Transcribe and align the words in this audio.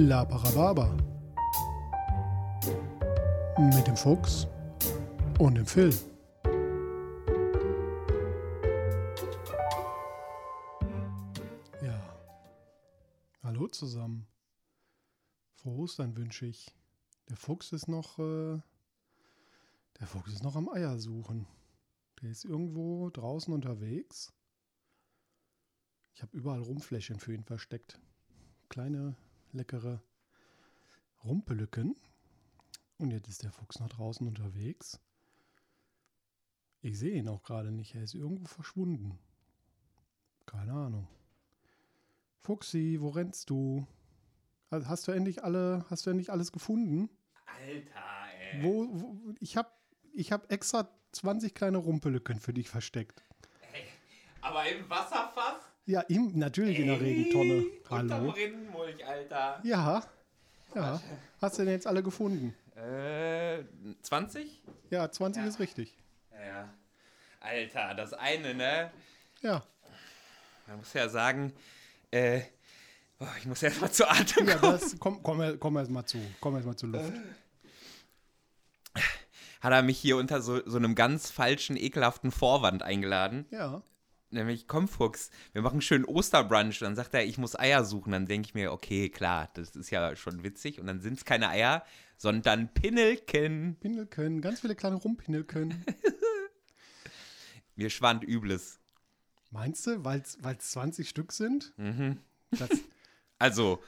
La 0.00 0.24
Parababa. 0.24 0.96
Mit 3.58 3.84
dem 3.84 3.96
Fuchs 3.96 4.46
und 5.40 5.56
dem 5.56 5.66
Phil. 5.66 5.92
Ja. 11.82 12.00
Hallo 13.42 13.66
zusammen. 13.66 14.28
Frohe 15.56 15.78
Ostern 15.78 16.16
wünsche 16.16 16.46
ich. 16.46 16.72
Der 17.28 17.36
Fuchs 17.36 17.72
ist 17.72 17.88
noch. 17.88 18.20
Äh, 18.20 18.60
der 19.98 20.06
Fuchs 20.06 20.32
ist 20.32 20.44
noch 20.44 20.54
am 20.54 20.68
Eier 20.68 20.96
suchen. 21.00 21.48
Der 22.22 22.30
ist 22.30 22.44
irgendwo 22.44 23.10
draußen 23.10 23.52
unterwegs. 23.52 24.32
Ich 26.14 26.22
habe 26.22 26.36
überall 26.36 26.62
Rumfläschchen 26.62 27.18
für 27.18 27.34
ihn 27.34 27.42
versteckt. 27.42 28.00
Kleine, 28.68 29.16
leckere 29.52 30.00
Rumpelücken. 31.24 31.96
Und 32.98 33.10
jetzt 33.10 33.28
ist 33.28 33.42
der 33.42 33.52
Fuchs 33.52 33.78
nach 33.78 33.88
draußen 33.88 34.26
unterwegs. 34.26 35.00
Ich 36.80 36.98
sehe 36.98 37.16
ihn 37.16 37.28
auch 37.28 37.42
gerade 37.42 37.70
nicht. 37.70 37.94
Er 37.94 38.02
ist 38.02 38.14
irgendwo 38.14 38.46
verschwunden. 38.46 39.18
Keine 40.46 40.72
Ahnung. 40.72 41.08
Fuchsi, 42.40 42.98
wo 43.00 43.08
rennst 43.08 43.50
du? 43.50 43.86
Also 44.70 44.88
Hast 44.88 45.08
du 45.08 45.12
endlich 45.12 45.44
alle, 45.44 45.84
hast 45.90 46.06
du 46.06 46.10
endlich 46.10 46.30
alles 46.30 46.52
gefunden? 46.52 47.10
Alter, 47.46 47.90
ey. 48.52 48.62
Wo, 48.62 48.88
wo 48.90 49.34
ich 49.40 49.56
habe 49.56 49.70
ich 50.12 50.32
hab 50.32 50.50
extra 50.50 50.88
20 51.12 51.54
kleine 51.54 51.78
Rumpelücken 51.78 52.40
für 52.40 52.52
dich 52.52 52.68
versteckt. 52.68 53.22
Aber 54.40 54.68
im 54.68 54.88
Wasserfass? 54.88 55.67
Ja, 55.88 56.02
im, 56.02 56.38
natürlich 56.38 56.78
in 56.80 56.86
der 56.88 57.00
Regentonne. 57.00 57.64
Hallo. 57.88 58.28
Rinnenmulch, 58.30 59.06
Alter. 59.06 59.58
Ja, 59.64 60.02
ja. 60.74 61.00
Hast 61.40 61.58
du 61.58 61.62
denn 61.64 61.72
jetzt 61.72 61.86
alle 61.86 62.02
gefunden? 62.02 62.54
Äh, 62.76 63.64
20? 64.02 64.60
Ja, 64.90 65.10
20 65.10 65.42
Ja. 65.42 65.48
ist 65.48 65.58
richtig. 65.60 65.96
Ja. 66.32 66.68
Alter, 67.40 67.94
das 67.94 68.12
eine, 68.12 68.52
ne? 68.54 68.90
Ja. 69.40 69.62
Man 70.66 70.76
muss 70.76 70.92
ja 70.92 71.08
sagen, 71.08 71.54
äh, 72.10 72.42
oh, 73.18 73.24
ich 73.38 73.46
muss 73.46 73.62
erst 73.62 73.80
mal 73.80 73.90
zu 73.90 74.06
Atem 74.10 74.46
Ja, 74.46 74.56
kommen. 74.58 74.72
das, 74.78 74.94
komm, 74.98 75.22
komm, 75.22 75.58
komm 75.58 75.76
erst 75.78 75.90
mal 75.90 76.04
zu. 76.04 76.18
Komm 76.40 76.54
erst 76.56 76.66
mal 76.66 76.76
zur 76.76 76.90
Luft. 76.90 77.14
Hat 79.62 79.72
er 79.72 79.82
mich 79.82 79.98
hier 79.98 80.18
unter 80.18 80.42
so, 80.42 80.60
so 80.68 80.76
einem 80.76 80.94
ganz 80.94 81.30
falschen, 81.30 81.78
ekelhaften 81.78 82.30
Vorwand 82.30 82.82
eingeladen. 82.82 83.46
Ja. 83.50 83.80
Nämlich, 84.30 84.66
komm 84.66 84.88
Fuchs, 84.88 85.30
wir 85.52 85.62
machen 85.62 85.80
schön 85.80 86.04
Osterbrunch. 86.04 86.80
Dann 86.80 86.94
sagt 86.94 87.14
er, 87.14 87.24
ich 87.24 87.38
muss 87.38 87.58
Eier 87.58 87.84
suchen. 87.84 88.12
Dann 88.12 88.26
denke 88.26 88.46
ich 88.46 88.54
mir, 88.54 88.72
okay, 88.72 89.08
klar, 89.08 89.48
das 89.54 89.70
ist 89.70 89.90
ja 89.90 90.14
schon 90.16 90.42
witzig. 90.42 90.80
Und 90.80 90.86
dann 90.86 91.00
sind 91.00 91.14
es 91.14 91.24
keine 91.24 91.48
Eier, 91.48 91.84
sondern 92.18 92.72
Pinnelken. 92.74 93.76
Pindelken, 93.80 94.42
ganz 94.42 94.60
viele 94.60 94.74
kleine 94.74 94.96
Rumpindelken. 94.96 95.84
Mir 97.76 97.90
schwand 97.90 98.24
Übles. 98.24 98.80
Meinst 99.50 99.86
du, 99.86 100.04
weil 100.04 100.20
es 100.20 100.70
20 100.70 101.08
Stück 101.08 101.32
sind? 101.32 101.72
Mhm. 101.76 102.18
Also, 103.40 103.80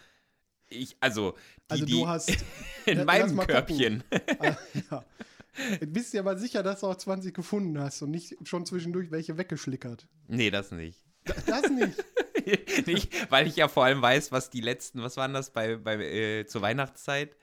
ich, 0.69 0.97
also, 1.01 1.33
die, 1.33 1.73
also 1.73 1.85
die 1.85 1.93
du 1.93 2.07
hast. 2.07 2.31
in 2.87 3.05
meinem 3.05 3.37
Körbchen. 3.37 4.05
Ah, 4.39 4.57
ja. 4.89 5.05
Du 5.81 5.87
bist 5.87 6.13
dir 6.13 6.21
aber 6.21 6.37
sicher, 6.37 6.63
dass 6.63 6.81
du 6.81 6.87
auch 6.87 6.97
20 6.97 7.35
gefunden 7.35 7.79
hast 7.79 8.03
und 8.03 8.11
nicht 8.11 8.37
schon 8.45 8.67
zwischendurch 8.67 9.11
welche 9.11 9.37
weggeschlickert. 9.39 10.07
Nee, 10.29 10.51
das 10.51 10.71
nicht. 10.71 11.05
Das 11.47 11.69
nicht. 11.71 12.05
nicht, 12.87 13.31
weil 13.31 13.47
ich 13.47 13.57
ja 13.57 13.69
vor 13.69 13.85
allem 13.85 14.01
weiß, 14.01 14.33
was 14.33 14.51
die 14.51 14.61
letzten, 14.61 15.03
was 15.03 15.17
waren 15.17 15.35
das 15.35 15.51
bei, 15.51 15.77
bei 15.77 15.97
äh, 15.97 16.47
zur 16.47 16.63
Weihnachtszeit? 16.63 17.37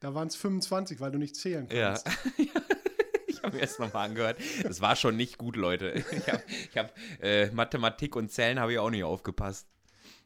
Da 0.00 0.14
waren 0.14 0.28
es 0.28 0.36
25, 0.36 1.00
weil 1.00 1.12
du 1.12 1.18
nicht 1.18 1.36
zählen 1.36 1.68
Ja. 1.70 1.94
kannst. 1.94 2.08
ich 3.26 3.42
habe 3.42 3.56
mir 3.56 3.62
das 3.62 3.78
nochmal 3.78 4.08
angehört. 4.08 4.38
Das 4.62 4.80
war 4.80 4.96
schon 4.96 5.16
nicht 5.16 5.38
gut, 5.38 5.56
Leute. 5.56 5.92
Ich 6.12 6.28
habe 6.28 6.42
hab, 6.76 6.94
äh, 7.22 7.50
Mathematik 7.50 8.16
und 8.16 8.30
Zählen 8.30 8.58
habe 8.58 8.72
ich 8.72 8.78
auch 8.78 8.90
nicht 8.90 9.04
aufgepasst. 9.04 9.68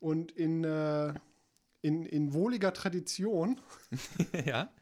Und 0.00 0.30
in, 0.32 0.64
äh, 0.64 1.12
in, 1.86 2.04
in 2.04 2.32
wohliger 2.32 2.72
Tradition 2.72 3.60
ja? 4.44 4.72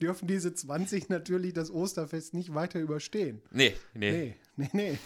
dürfen 0.00 0.26
diese 0.26 0.54
20 0.54 1.08
natürlich 1.08 1.52
das 1.52 1.70
Osterfest 1.70 2.34
nicht 2.34 2.54
weiter 2.54 2.80
überstehen. 2.80 3.42
Nee, 3.50 3.74
nee. 3.94 4.10
Nee, 4.12 4.34
nee, 4.56 4.70
nee. 4.72 4.98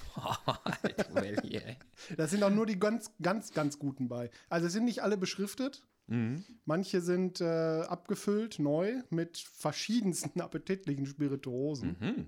Alter, 0.44 1.14
Welli, 1.14 1.56
ey. 1.56 1.76
Da 2.16 2.26
sind 2.28 2.42
auch 2.42 2.50
nur 2.50 2.66
die 2.66 2.78
ganz, 2.78 3.10
ganz, 3.20 3.52
ganz 3.52 3.78
guten 3.78 4.08
bei. 4.08 4.30
Also 4.48 4.66
es 4.68 4.72
sind 4.72 4.84
nicht 4.84 5.02
alle 5.02 5.16
beschriftet. 5.16 5.82
Mhm. 6.06 6.44
Manche 6.64 7.00
sind 7.00 7.40
äh, 7.40 7.44
abgefüllt, 7.82 8.58
neu, 8.58 9.02
mit 9.10 9.38
verschiedensten 9.38 10.40
appetitlichen 10.46 11.06
Spirituosen. 11.06 11.96
Mhm. 12.00 12.26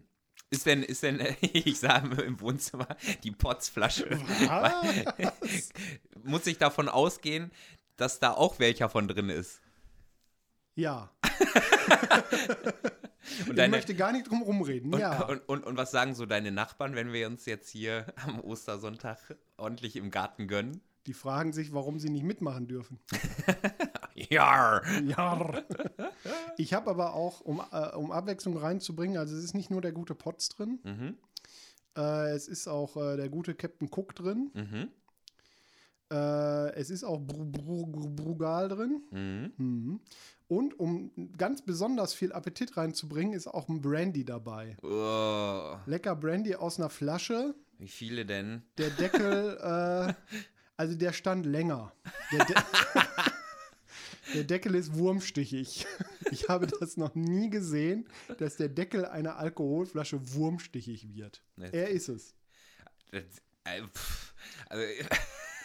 Ist 0.50 0.66
denn, 0.66 0.82
ist 0.82 1.02
denn, 1.02 1.20
ich 1.40 1.78
sah 1.80 1.96
im- 1.98 2.12
im 2.18 2.40
Wohnzimmer 2.40 2.88
die 3.24 3.30
Potzflasche. 3.32 4.18
Muss 6.24 6.46
ich 6.46 6.58
davon 6.58 6.88
ausgehen, 6.88 7.50
dass 7.96 8.18
da 8.20 8.32
auch 8.32 8.58
welcher 8.58 8.88
von 8.88 9.08
drin 9.08 9.28
ist? 9.28 9.60
Ja. 10.74 11.10
Und 13.46 13.50
Ich 13.50 13.54
deine, 13.54 13.70
möchte 13.70 13.94
gar 13.94 14.12
nicht 14.12 14.28
drum 14.28 14.42
rumreden. 14.42 14.92
und, 14.92 15.00
ja. 15.00 15.22
und, 15.28 15.48
und, 15.48 15.64
und 15.64 15.76
was 15.76 15.90
sagen 15.90 16.14
so 16.14 16.26
deine 16.26 16.50
Nachbarn, 16.50 16.94
wenn 16.94 17.12
wir 17.12 17.26
uns 17.28 17.46
jetzt 17.46 17.68
hier 17.70 18.06
am 18.24 18.40
Ostersonntag 18.40 19.18
ordentlich 19.56 19.96
im 19.96 20.10
Garten 20.10 20.48
gönnen? 20.48 20.80
Die 21.06 21.12
fragen 21.14 21.52
sich, 21.52 21.72
warum 21.72 21.98
sie 21.98 22.10
nicht 22.10 22.24
mitmachen 22.24 22.66
dürfen. 22.68 22.98
Ja. 24.14 24.82
Ja. 25.04 25.62
Ich 26.58 26.74
habe 26.74 26.90
aber 26.90 27.14
auch, 27.14 27.40
um, 27.40 27.62
äh, 27.72 27.88
um 27.96 28.12
Abwechslung 28.12 28.56
reinzubringen, 28.58 29.16
also 29.16 29.34
es 29.34 29.42
ist 29.42 29.54
nicht 29.54 29.70
nur 29.70 29.80
der 29.80 29.92
gute 29.92 30.14
Potts 30.14 30.50
drin, 30.50 30.80
Mhm. 30.84 31.16
äh, 31.96 32.30
es 32.30 32.46
ist 32.46 32.68
auch 32.68 32.96
äh, 32.98 33.16
der 33.16 33.30
gute 33.30 33.54
Captain 33.54 33.88
Cook 33.90 34.14
drin, 34.14 34.50
Mhm. 34.54 34.88
Äh, 36.12 36.74
es 36.74 36.90
ist 36.90 37.04
auch 37.04 37.18
Bru 37.20 37.44
Bru 37.44 37.86
Bru 37.86 38.08
Brugal 38.10 38.68
drin. 38.68 39.02
Mhm. 39.10 39.52
Mhm. 39.56 40.00
Und 40.48 40.78
um 40.78 41.10
ganz 41.38 41.62
besonders 41.64 42.12
viel 42.12 42.32
Appetit 42.32 42.76
reinzubringen, 42.76 43.32
ist 43.32 43.46
auch 43.46 43.68
ein 43.68 43.80
Brandy 43.80 44.24
dabei. 44.24 44.76
Oh, 44.82 45.76
Lecker 45.86 46.14
Brandy 46.14 46.54
aus 46.54 46.78
einer 46.78 46.90
Flasche. 46.90 47.54
wie 47.78 47.88
viele 47.88 48.26
denn? 48.26 48.62
Der 48.76 48.90
Deckel, 48.90 49.56
äh, 49.56 50.12
also 50.76 50.94
der 50.94 51.12
stand 51.14 51.46
länger. 51.46 51.92
Der, 52.32 52.44
De 52.44 52.56
der 54.34 54.44
Deckel 54.44 54.74
ist 54.74 54.94
wurmstichig. 54.94 55.86
Ich 56.30 56.48
habe 56.48 56.66
das 56.66 56.96
noch 56.96 57.14
nie 57.14 57.50
gesehen, 57.50 58.08
dass 58.38 58.56
der 58.56 58.70
Deckel 58.70 59.04
einer 59.04 59.36
Alkoholflasche 59.36 60.32
wurmstichig 60.32 61.12
wird. 61.12 61.42
Er 61.58 61.90
ist 61.90 62.08
es. 62.08 62.34
Äh, 63.10 63.20
also, 63.64 64.82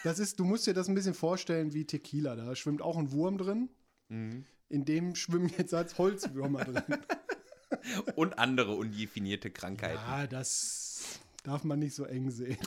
Das 0.04 0.18
ist, 0.18 0.38
du 0.38 0.44
musst 0.44 0.66
dir 0.66 0.74
das 0.74 0.88
ein 0.88 0.94
bisschen 0.94 1.14
vorstellen 1.14 1.72
wie 1.72 1.84
Tequila. 1.84 2.36
Da 2.36 2.54
schwimmt 2.54 2.82
auch 2.82 2.96
ein 2.96 3.12
Wurm 3.12 3.38
drin. 3.38 3.68
mhm. 4.08 4.44
In 4.70 4.84
dem 4.84 5.14
schwimmen 5.14 5.50
jetzt 5.56 5.72
als 5.72 5.96
Holzwürmer 5.96 6.62
drin. 6.64 6.82
Und 8.16 8.38
andere 8.38 8.74
undefinierte 8.74 9.50
Krankheiten. 9.50 9.96
Ja, 9.96 10.26
das 10.26 11.20
darf 11.42 11.64
man 11.64 11.78
nicht 11.78 11.94
so 11.94 12.04
eng 12.04 12.30
sehen. 12.30 12.58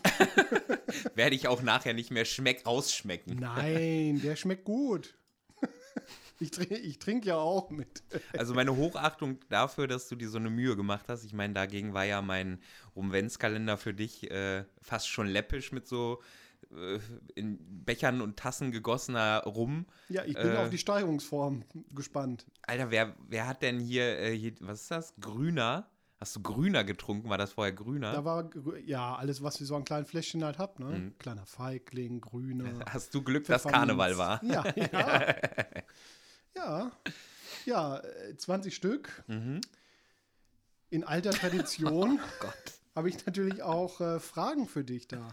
Werde 1.15 1.35
ich 1.35 1.47
auch 1.47 1.61
nachher 1.61 1.93
nicht 1.93 2.09
mehr 2.09 2.25
schmeck 2.25 2.65
rausschmecken. 2.65 3.37
Nein, 3.39 4.19
der 4.21 4.35
schmeckt 4.35 4.63
gut. 4.63 5.15
Ich 6.39 6.49
trinke 6.49 6.75
ich 6.77 6.97
trink 6.97 7.23
ja 7.25 7.35
auch 7.37 7.69
mit. 7.69 8.01
Also 8.35 8.55
meine 8.55 8.75
Hochachtung 8.75 9.37
dafür, 9.49 9.87
dass 9.87 10.07
du 10.07 10.15
dir 10.15 10.27
so 10.27 10.39
eine 10.39 10.49
Mühe 10.49 10.75
gemacht 10.75 11.05
hast. 11.07 11.23
Ich 11.23 11.33
meine, 11.33 11.53
dagegen 11.53 11.93
war 11.93 12.05
ja 12.05 12.23
mein 12.23 12.59
Rumwenzkalender 12.95 13.77
für 13.77 13.93
dich 13.93 14.31
äh, 14.31 14.65
fast 14.81 15.07
schon 15.07 15.27
läppisch 15.27 15.71
mit 15.71 15.87
so 15.87 16.19
in 17.35 17.57
Bechern 17.85 18.21
und 18.21 18.37
Tassen 18.37 18.71
gegossener 18.71 19.43
Rum. 19.43 19.85
Ja, 20.09 20.23
ich 20.25 20.35
bin 20.35 20.51
Äh. 20.51 20.57
auf 20.57 20.69
die 20.69 20.77
Steigerungsform 20.77 21.63
gespannt. 21.93 22.45
Alter, 22.63 22.91
wer, 22.91 23.15
wer 23.27 23.47
hat 23.47 23.61
denn 23.61 23.79
hier, 23.79 24.19
äh, 24.19 24.35
hier, 24.37 24.53
was 24.61 24.83
ist 24.83 24.91
das? 24.91 25.13
Grüner? 25.19 25.87
Hast 26.19 26.35
du 26.35 26.41
Grüner 26.41 26.83
getrunken? 26.83 27.29
War 27.29 27.37
das 27.39 27.53
vorher 27.53 27.73
Grüner? 27.73 28.11
Da 28.11 28.23
war, 28.23 28.49
ja, 28.85 29.15
alles, 29.15 29.41
was 29.41 29.59
wir 29.59 29.65
so 29.65 29.75
an 29.75 29.83
kleinen 29.83 30.05
Fläschchen 30.05 30.43
halt 30.43 30.59
habt, 30.59 30.79
ne? 30.79 30.85
Mhm. 30.85 31.17
Kleiner 31.17 31.45
Feigling, 31.47 32.21
grüne. 32.21 32.79
Hast 32.89 33.13
du 33.15 33.23
Glück, 33.23 33.45
dass. 33.47 33.63
Karneval 33.63 34.17
war? 34.19 34.43
Ja, 34.43 34.63
ja. 34.75 35.35
ja. 36.55 36.91
Ja, 37.65 37.97
äh, 37.97 38.37
20 38.37 38.75
Stück. 38.75 39.23
Mhm. 39.27 39.61
In 40.89 41.03
alter 41.03 41.31
Tradition 41.31 42.19
Oh 42.21 42.27
Gott. 42.39 42.53
habe 42.95 43.09
ich 43.09 43.25
natürlich 43.25 43.61
auch 43.63 43.99
äh, 44.01 44.19
Fragen 44.19 44.67
für 44.67 44.83
dich 44.83 45.07
da. 45.07 45.27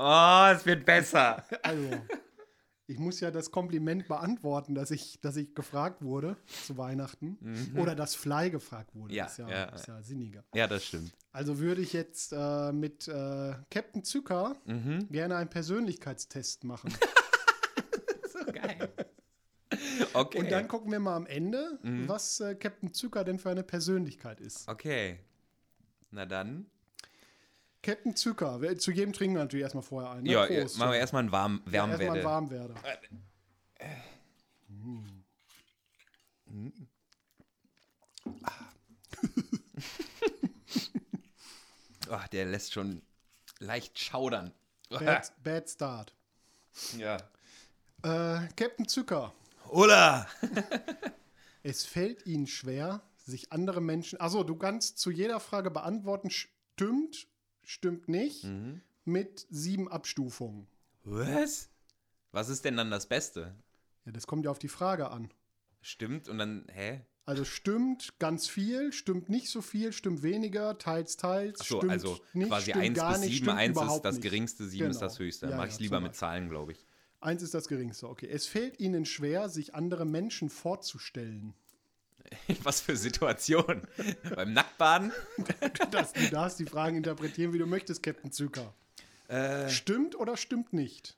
Oh, 0.00 0.52
es 0.54 0.64
wird 0.64 0.84
besser. 0.84 1.44
Also, 1.62 1.90
ich 2.86 2.98
muss 2.98 3.20
ja 3.20 3.30
das 3.30 3.50
Kompliment 3.50 4.08
beantworten, 4.08 4.74
dass 4.74 4.90
ich, 4.90 5.20
dass 5.20 5.36
ich 5.36 5.54
gefragt 5.54 6.00
wurde 6.02 6.36
zu 6.66 6.78
Weihnachten. 6.78 7.36
Oder 7.76 7.94
dass 7.94 8.14
Fly 8.14 8.50
gefragt 8.50 8.94
wurde. 8.94 9.12
Mhm. 9.12 9.16
Ja, 9.18 9.26
ist, 9.26 9.38
ja, 9.38 9.48
ja. 9.50 9.64
ist 9.66 9.86
ja 9.88 10.02
sinniger. 10.02 10.44
Ja, 10.54 10.66
das 10.66 10.84
stimmt. 10.86 11.12
Also 11.32 11.58
würde 11.58 11.82
ich 11.82 11.92
jetzt 11.92 12.32
äh, 12.32 12.72
mit 12.72 13.06
äh, 13.08 13.54
Captain 13.70 14.04
Zucker 14.04 14.56
Mhm. 14.64 15.08
gerne 15.10 15.36
einen 15.36 15.50
Persönlichkeitstest 15.50 16.64
machen. 16.64 16.92
So 18.32 18.52
geil. 18.52 18.92
Okay. 20.14 20.38
Und 20.38 20.50
dann 20.50 20.68
gucken 20.68 20.90
wir 20.92 21.00
mal 21.00 21.16
am 21.16 21.26
Ende, 21.26 21.78
Mhm. 21.82 22.08
was 22.08 22.40
äh, 22.40 22.54
Captain 22.54 22.94
Zucker 22.94 23.24
denn 23.24 23.38
für 23.38 23.50
eine 23.50 23.62
Persönlichkeit 23.64 24.40
ist. 24.40 24.68
Okay. 24.68 25.18
Na 26.10 26.24
dann. 26.24 26.70
Captain 27.82 28.16
Zucker, 28.16 28.60
zu 28.78 28.90
jedem 28.90 29.12
trinken 29.12 29.36
wir 29.36 29.42
natürlich 29.42 29.62
erstmal 29.62 29.84
vorher 29.84 30.10
ein. 30.12 30.24
Ne? 30.24 30.32
Ja, 30.32 30.46
Prost. 30.46 30.78
machen 30.78 30.92
wir 30.92 30.98
erstmal 30.98 31.20
einen 31.22 31.32
warm, 31.32 31.62
Ja, 31.70 31.86
erstmal 31.86 31.98
Wärmwerte. 31.98 32.18
ein 32.18 32.24
Warmwerder. 32.24 32.74
Ach, 42.10 42.28
der 42.28 42.46
lässt 42.46 42.72
schon 42.72 43.02
leicht 43.58 43.98
schaudern. 43.98 44.52
Bad, 44.90 45.32
bad 45.42 45.68
Start. 45.68 46.14
ja. 46.96 47.16
Äh, 48.02 48.46
Captain 48.56 48.86
Zucker, 48.86 49.34
Oder? 49.70 50.28
es 51.64 51.84
fällt 51.84 52.24
Ihnen 52.26 52.46
schwer, 52.46 53.02
sich 53.16 53.50
andere 53.52 53.80
Menschen. 53.80 54.20
Also, 54.20 54.44
du 54.44 54.54
kannst 54.54 54.98
zu 54.98 55.10
jeder 55.10 55.40
Frage 55.40 55.70
beantworten, 55.72 56.30
stimmt, 56.30 57.26
stimmt 57.68 58.08
nicht, 58.08 58.44
Mhm. 58.44 58.80
mit 59.04 59.46
sieben 59.50 59.88
Abstufungen. 59.88 60.66
Was? 61.04 61.68
Was 62.32 62.48
ist 62.48 62.64
denn 62.64 62.76
dann 62.76 62.90
das 62.90 63.06
Beste? 63.06 63.54
Ja, 64.06 64.12
das 64.12 64.26
kommt 64.26 64.44
ja 64.46 64.50
auf 64.50 64.58
die 64.58 64.68
Frage 64.68 65.10
an. 65.10 65.30
Stimmt 65.82 66.28
und 66.28 66.38
dann, 66.38 66.66
hä? 66.72 67.02
Also 67.26 67.44
stimmt 67.44 68.18
ganz 68.18 68.48
viel, 68.48 68.90
stimmt 68.92 69.28
nicht 69.28 69.50
so 69.50 69.60
viel, 69.60 69.92
stimmt 69.92 70.22
weniger, 70.22 70.78
teils, 70.78 71.18
teils, 71.18 71.60
Achso, 71.60 71.76
stimmt 71.78 71.92
also 71.92 72.18
nicht, 72.32 72.48
quasi 72.48 72.70
stimmt 72.70 72.84
1 72.84 72.96
gar 72.96 73.12
bis 73.12 73.20
nicht, 73.20 73.32
7, 73.34 73.44
stimmt 73.44 73.58
1 73.58 73.82
ist 73.94 74.00
das 74.00 74.20
geringste, 74.22 74.64
7 74.66 74.90
ist 74.90 74.96
Genau. 74.98 75.06
das 75.10 75.18
höchste. 75.18 75.46
Ja, 75.50 75.56
Mach 75.58 75.66
ja, 75.66 75.70
ich 75.72 75.78
lieber 75.78 75.96
zum 75.98 76.04
mit 76.04 76.14
Zahlen, 76.14 76.48
glaube 76.48 76.72
ich. 76.72 76.86
Eins 77.20 77.42
ist 77.42 77.52
das 77.52 77.68
geringste, 77.68 78.08
okay. 78.08 78.28
Es 78.28 78.46
fällt 78.46 78.80
Ihnen 78.80 79.04
schwer, 79.04 79.50
sich 79.50 79.74
andere 79.74 80.06
Menschen 80.06 80.48
vorzustellen. 80.48 81.52
Was 82.62 82.80
für 82.80 82.96
Situation? 82.96 83.82
Beim 84.34 84.52
Nacktbaden? 84.52 85.12
Das, 85.90 86.12
du 86.12 86.28
darfst 86.30 86.58
die 86.58 86.66
Fragen 86.66 86.96
interpretieren, 86.96 87.52
wie 87.52 87.58
du 87.58 87.66
möchtest, 87.66 88.02
Captain 88.02 88.30
Zucker. 88.32 88.74
Äh, 89.28 89.68
Stimmt 89.68 90.14
oder 90.16 90.36
stimmt 90.36 90.72
nicht? 90.72 91.16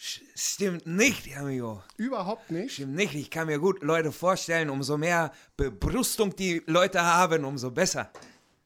stimmt 0.00 0.86
nicht, 0.86 1.36
amigo. 1.36 1.82
Überhaupt 1.96 2.52
nicht. 2.52 2.74
Stimmt 2.74 2.94
nicht. 2.94 3.14
Ich 3.14 3.30
kann 3.30 3.48
mir 3.48 3.58
gut 3.58 3.82
Leute 3.82 4.12
vorstellen, 4.12 4.70
umso 4.70 4.96
mehr 4.96 5.32
Bebrüstung 5.56 6.36
die 6.36 6.62
Leute 6.66 7.02
haben, 7.02 7.44
umso 7.44 7.72
besser. 7.72 8.10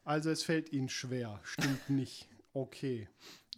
Also 0.05 0.29
es 0.29 0.43
fällt 0.43 0.71
Ihnen 0.71 0.89
schwer. 0.89 1.39
Stimmt 1.43 1.89
nicht. 1.89 2.27
Okay. 2.53 3.07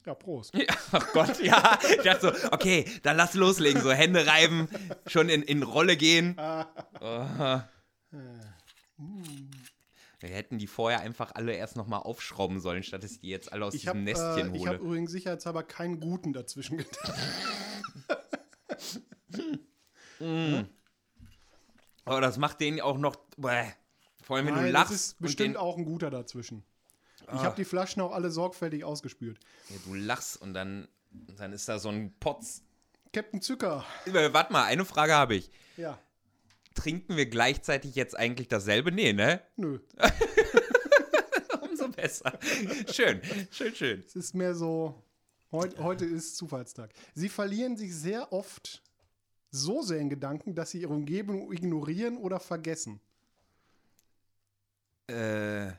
Ja, 0.06 0.14
Prost. 0.14 0.54
Ja, 0.54 0.64
ach 0.92 1.12
Gott, 1.14 1.42
ja. 1.42 1.78
Ich 1.90 2.04
dachte 2.04 2.34
so, 2.40 2.52
okay, 2.54 2.86
dann 3.04 3.18
lass 3.18 3.34
loslegen. 3.34 3.82
So 3.82 3.92
Hände 3.92 4.26
reiben, 4.28 4.70
schon 5.08 5.28
in, 5.30 5.42
in 5.42 5.64
Rolle 5.64 5.98
gehen. 5.98 6.38
Oh. 6.40 7.60
Wir 10.20 10.30
hätten 10.30 10.58
die 10.58 10.68
vorher 10.68 11.02
einfach 11.02 11.34
alle 11.36 11.54
erst 11.54 11.76
nochmal 11.76 12.00
aufschrauben 12.02 12.60
sollen, 12.60 12.84
statt 12.84 13.04
dass 13.04 13.12
ich 13.12 13.20
die 13.20 13.30
jetzt 13.30 13.52
alle 13.52 13.66
aus 13.66 13.74
Ich 13.74 13.88
habe 13.88 14.00
diesem 14.00 14.06
Nestchen 14.06 14.54
äh, 14.54 14.56
ich 14.58 14.62
hole. 14.62 14.72
hab 14.72 14.82
übrigens 14.82 15.12
sicherheitshalber 15.12 15.64
keinen 15.64 16.00
guten 16.00 16.34
dazwischen 16.34 16.78
getan. 16.78 17.16
Aber 22.06 22.22
das 22.22 22.38
macht 22.38 22.60
den 22.62 22.80
auch 22.82 22.98
noch. 22.98 23.16
Bäh. 23.38 23.66
Vor 24.24 24.38
allem, 24.38 24.48
wenn 24.48 24.56
du 24.56 24.62
Nein, 24.62 24.72
lachst. 24.72 24.92
das 24.94 25.02
ist 25.08 25.20
bestimmt 25.22 25.58
auch 25.58 25.78
ein 25.78 25.86
guter 25.86 26.10
dazwischen. 26.10 26.64
Ich 27.22 27.28
Ah. 27.30 27.44
habe 27.44 27.56
die 27.56 27.66
Flaschen 27.66 28.02
auch 28.02 28.12
alle 28.12 28.30
sorgfältig 28.32 28.84
ausgespült. 28.84 29.40
Ja, 29.70 29.78
du 29.86 29.94
lachst 29.96 30.40
und 30.42 30.54
dann, 30.54 30.88
dann 31.12 31.54
ist 31.54 31.68
da 31.68 31.80
so 31.80 31.90
ein 31.90 32.14
Potz. 32.20 32.62
Captain 33.14 33.42
Zucker. 33.42 33.84
Äh, 34.06 34.34
Warte 34.34 34.54
mal, 34.54 34.64
eine 34.66 34.86
Frage 34.86 35.14
habe 35.14 35.36
ich. 35.36 35.50
Ja. 35.78 36.00
Trinken 36.76 37.18
wir 37.18 37.26
gleichzeitig 37.28 37.96
jetzt 37.96 38.16
eigentlich 38.16 38.48
dasselbe? 38.48 38.92
Nee, 38.92 39.14
ne? 39.14 39.42
Nö. 39.56 39.80
Umso 41.62 41.88
besser. 41.90 42.38
Schön, 42.92 43.22
schön, 43.52 43.74
schön. 43.76 44.04
Es 44.06 44.16
ist 44.16 44.36
mehr 44.36 44.54
so. 44.54 45.02
Heut, 45.52 45.78
heute 45.80 46.06
ist 46.06 46.36
Zufallstag. 46.38 46.92
Sie 47.14 47.30
verlieren 47.30 47.78
sich 47.78 47.96
sehr 47.96 48.32
oft 48.34 48.84
so 49.52 49.82
sehr 49.82 50.00
in 50.00 50.10
Gedanken, 50.10 50.54
dass 50.54 50.72
sie 50.72 50.82
ihre 50.82 50.92
Umgebung 50.94 51.52
ignorieren 51.54 52.18
oder 52.18 52.40
vergessen. 52.42 53.00
Äh, 55.08 55.72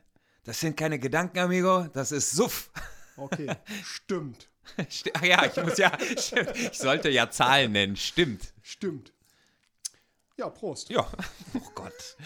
das 0.45 0.61
sind 0.61 0.77
keine 0.77 0.99
Gedanken, 0.99 1.39
amigo. 1.39 1.87
Das 1.93 2.11
ist 2.13 2.31
Suff. 2.31 2.71
Okay, 3.17 3.49
stimmt. 3.85 4.49
Sti- 4.89 5.11
Ach 5.15 5.23
ja, 5.23 5.45
ich 5.47 5.57
muss 5.63 5.79
ja. 5.79 5.93
Stimmt. 6.19 6.57
Ich 6.57 6.79
sollte 6.79 7.09
ja 7.11 7.31
Zahlen 7.31 7.73
nennen. 7.73 7.97
Stimmt. 7.97 8.53
Stimmt. 8.63 9.13
Ja, 10.37 10.50
Prost. 10.50 10.91
Ja. 10.91 11.06
Oh 11.55 11.71
Gott. 11.75 12.17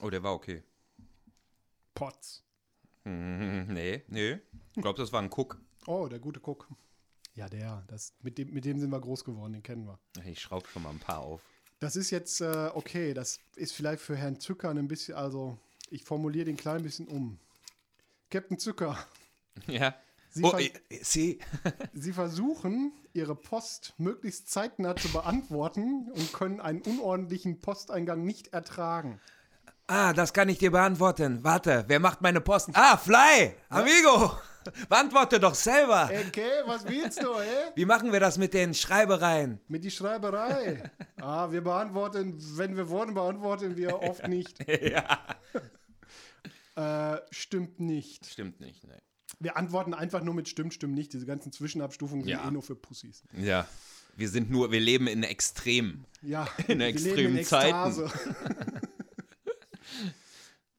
Oh, 0.00 0.10
der 0.10 0.22
war 0.22 0.32
okay. 0.34 0.62
Potz. 1.94 2.42
Hm, 3.04 3.72
nee, 3.72 4.02
nee. 4.08 4.40
Ich 4.74 4.82
glaube, 4.82 4.98
das 4.98 5.12
war 5.12 5.22
ein 5.22 5.30
Cook. 5.32 5.60
Oh, 5.86 6.08
der 6.08 6.18
gute 6.18 6.40
Cook. 6.40 6.68
Ja, 7.34 7.48
der. 7.48 7.84
Das, 7.86 8.12
mit, 8.22 8.38
dem, 8.38 8.52
mit 8.52 8.64
dem 8.64 8.80
sind 8.80 8.90
wir 8.90 9.00
groß 9.00 9.24
geworden, 9.24 9.52
den 9.52 9.62
kennen 9.62 9.86
wir. 9.86 9.98
Ich 10.24 10.40
schraube 10.40 10.66
schon 10.68 10.82
mal 10.82 10.90
ein 10.90 10.98
paar 10.98 11.20
auf. 11.20 11.42
Das 11.78 11.96
ist 11.96 12.10
jetzt, 12.10 12.40
äh, 12.40 12.70
okay, 12.74 13.14
das 13.14 13.40
ist 13.56 13.72
vielleicht 13.72 14.02
für 14.02 14.16
Herrn 14.16 14.38
Zucker 14.40 14.70
ein 14.70 14.88
bisschen, 14.88 15.14
also 15.14 15.58
ich 15.90 16.04
formuliere 16.04 16.44
den 16.46 16.56
klein 16.56 16.82
bisschen 16.82 17.06
um. 17.08 17.38
Captain 18.30 18.58
Zucker, 18.58 18.96
Ja. 19.66 19.94
Sie, 20.32 20.44
oh, 20.44 20.56
äh, 20.56 20.70
Sie. 21.02 22.12
Versuchen, 22.12 22.92
Ihre 23.12 23.36
Post 23.36 23.92
möglichst 23.98 24.50
zeitnah 24.50 24.96
zu 24.96 25.08
beantworten 25.12 26.10
und 26.10 26.32
können 26.32 26.60
einen 26.60 26.80
unordentlichen 26.80 27.60
Posteingang 27.60 28.24
nicht 28.24 28.48
ertragen. 28.54 29.20
Ah, 29.88 30.14
das 30.14 30.32
kann 30.32 30.48
ich 30.48 30.56
dir 30.56 30.70
beantworten. 30.70 31.44
Warte, 31.44 31.84
wer 31.86 32.00
macht 32.00 32.22
meine 32.22 32.40
Post? 32.40 32.70
Ah, 32.72 32.96
Fly! 32.96 33.54
Amigo! 33.68 34.32
Beantworte 34.88 35.38
doch 35.40 35.54
selber! 35.54 36.08
Okay, 36.28 36.62
was 36.64 36.86
willst 36.86 37.22
du, 37.22 37.34
hä? 37.38 37.72
Wie 37.74 37.84
machen 37.84 38.12
wir 38.12 38.20
das 38.20 38.38
mit 38.38 38.54
den 38.54 38.72
Schreibereien? 38.72 39.60
Mit 39.68 39.84
die 39.84 39.90
Schreiberei. 39.90 40.90
Ah, 41.20 41.50
wir 41.50 41.62
beantworten, 41.62 42.38
wenn 42.56 42.76
wir 42.76 42.88
wollen, 42.88 43.12
beantworten 43.12 43.76
wir 43.76 44.00
oft 44.00 44.26
nicht. 44.28 44.64
ja. 44.68 45.18
Äh, 46.76 47.20
stimmt 47.30 47.80
nicht. 47.80 48.24
Stimmt 48.24 48.60
nicht, 48.60 48.84
ne. 48.84 49.02
Wir 49.42 49.56
antworten 49.56 49.92
einfach 49.92 50.22
nur 50.22 50.34
mit 50.34 50.48
stimmt, 50.48 50.72
stimmt 50.72 50.94
nicht. 50.94 51.12
Diese 51.12 51.26
ganzen 51.26 51.50
Zwischenabstufungen 51.52 52.24
sind 52.24 52.32
Ja. 52.32 52.46
eh 52.46 52.50
nur 52.52 52.62
für 52.62 52.76
Pussys. 52.76 53.24
Ja. 53.36 53.66
Wir 54.14 54.28
sind 54.28 54.50
nur, 54.50 54.70
wir 54.70 54.80
leben 54.80 55.06
in 55.06 55.22
Extremen. 55.22 56.04
Ja, 56.22 56.46
In 56.68 56.80
extremen 56.80 57.36
Ekstase. 57.38 58.10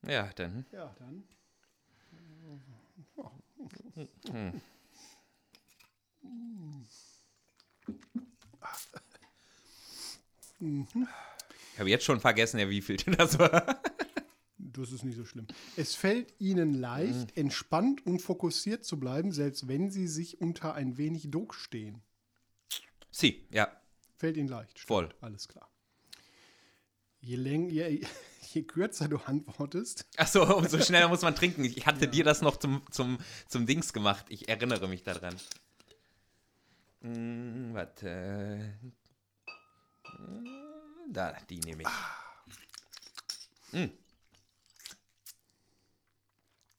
Ja, 0.06 0.30
dann. 0.36 0.66
Ja, 0.74 0.94
dann. 1.00 1.24
Ich 11.74 11.80
habe 11.80 11.90
jetzt 11.90 12.06
schon 12.06 12.20
vergessen, 12.20 12.60
ja, 12.60 12.70
wie 12.70 12.82
viel 12.82 12.98
das 12.98 13.38
war. 13.40 13.82
Das 14.74 14.92
ist 14.92 15.04
nicht 15.04 15.16
so 15.18 15.26
schlimm. 15.26 15.48
Es 15.78 15.96
fällt 15.96 16.34
Ihnen 16.40 16.74
leicht, 16.74 17.38
entspannt 17.38 18.06
und 18.06 18.22
fokussiert 18.22 18.84
zu 18.84 19.00
bleiben, 19.00 19.32
selbst 19.32 19.68
wenn 19.68 19.92
Sie 19.92 20.08
sich 20.08 20.42
unter 20.42 20.74
ein 20.74 20.98
wenig 20.98 21.30
Druck 21.32 21.54
stehen. 21.54 22.02
Sie, 23.12 23.46
ja. 23.52 23.72
Fällt 24.18 24.38
Ihnen 24.38 24.48
leicht. 24.50 24.72
Stimmt. 24.80 24.88
Voll. 24.88 25.10
Alles 25.22 25.48
klar. 25.48 25.70
Je, 27.22 27.36
läng 27.36 27.70
je, 27.70 28.02
je 28.54 28.64
kürzer 28.64 29.08
du 29.08 29.18
antwortest, 29.18 30.06
Achso, 30.18 30.44
umso 30.58 30.80
schneller 30.80 31.08
muss 31.08 31.22
man 31.22 31.36
trinken. 31.36 31.64
Ich 31.64 31.86
hatte 31.86 32.08
dir 32.08 32.24
das 32.24 32.42
noch 32.42 32.58
zum, 32.58 32.82
zum, 32.92 33.18
zum 33.48 33.66
Dings 33.66 33.94
gemacht. 33.94 34.26
Ich 34.30 34.50
erinnere 34.50 34.88
mich 34.88 35.04
daran. 35.04 35.36
Hm, 37.02 37.74
warte. 37.74 38.74
Hm, 40.18 40.48
Da, 41.12 41.38
die 41.50 41.60
nehme 41.60 41.84
ich. 41.84 41.88
Hm. 43.72 43.92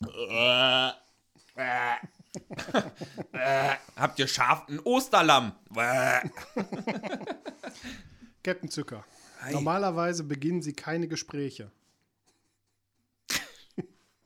Äh, 0.08 0.88
äh, 1.56 1.94
äh, 3.32 3.74
Habt 3.96 4.18
ihr 4.18 4.26
scharf 4.28 4.68
ein 4.68 4.80
Osterlamm? 4.80 5.52
Captain 8.42 8.68
Zucker. 8.70 9.04
Hi. 9.40 9.52
Normalerweise 9.52 10.24
beginnen 10.24 10.62
Sie 10.62 10.72
keine 10.72 11.06
Gespräche. 11.08 11.70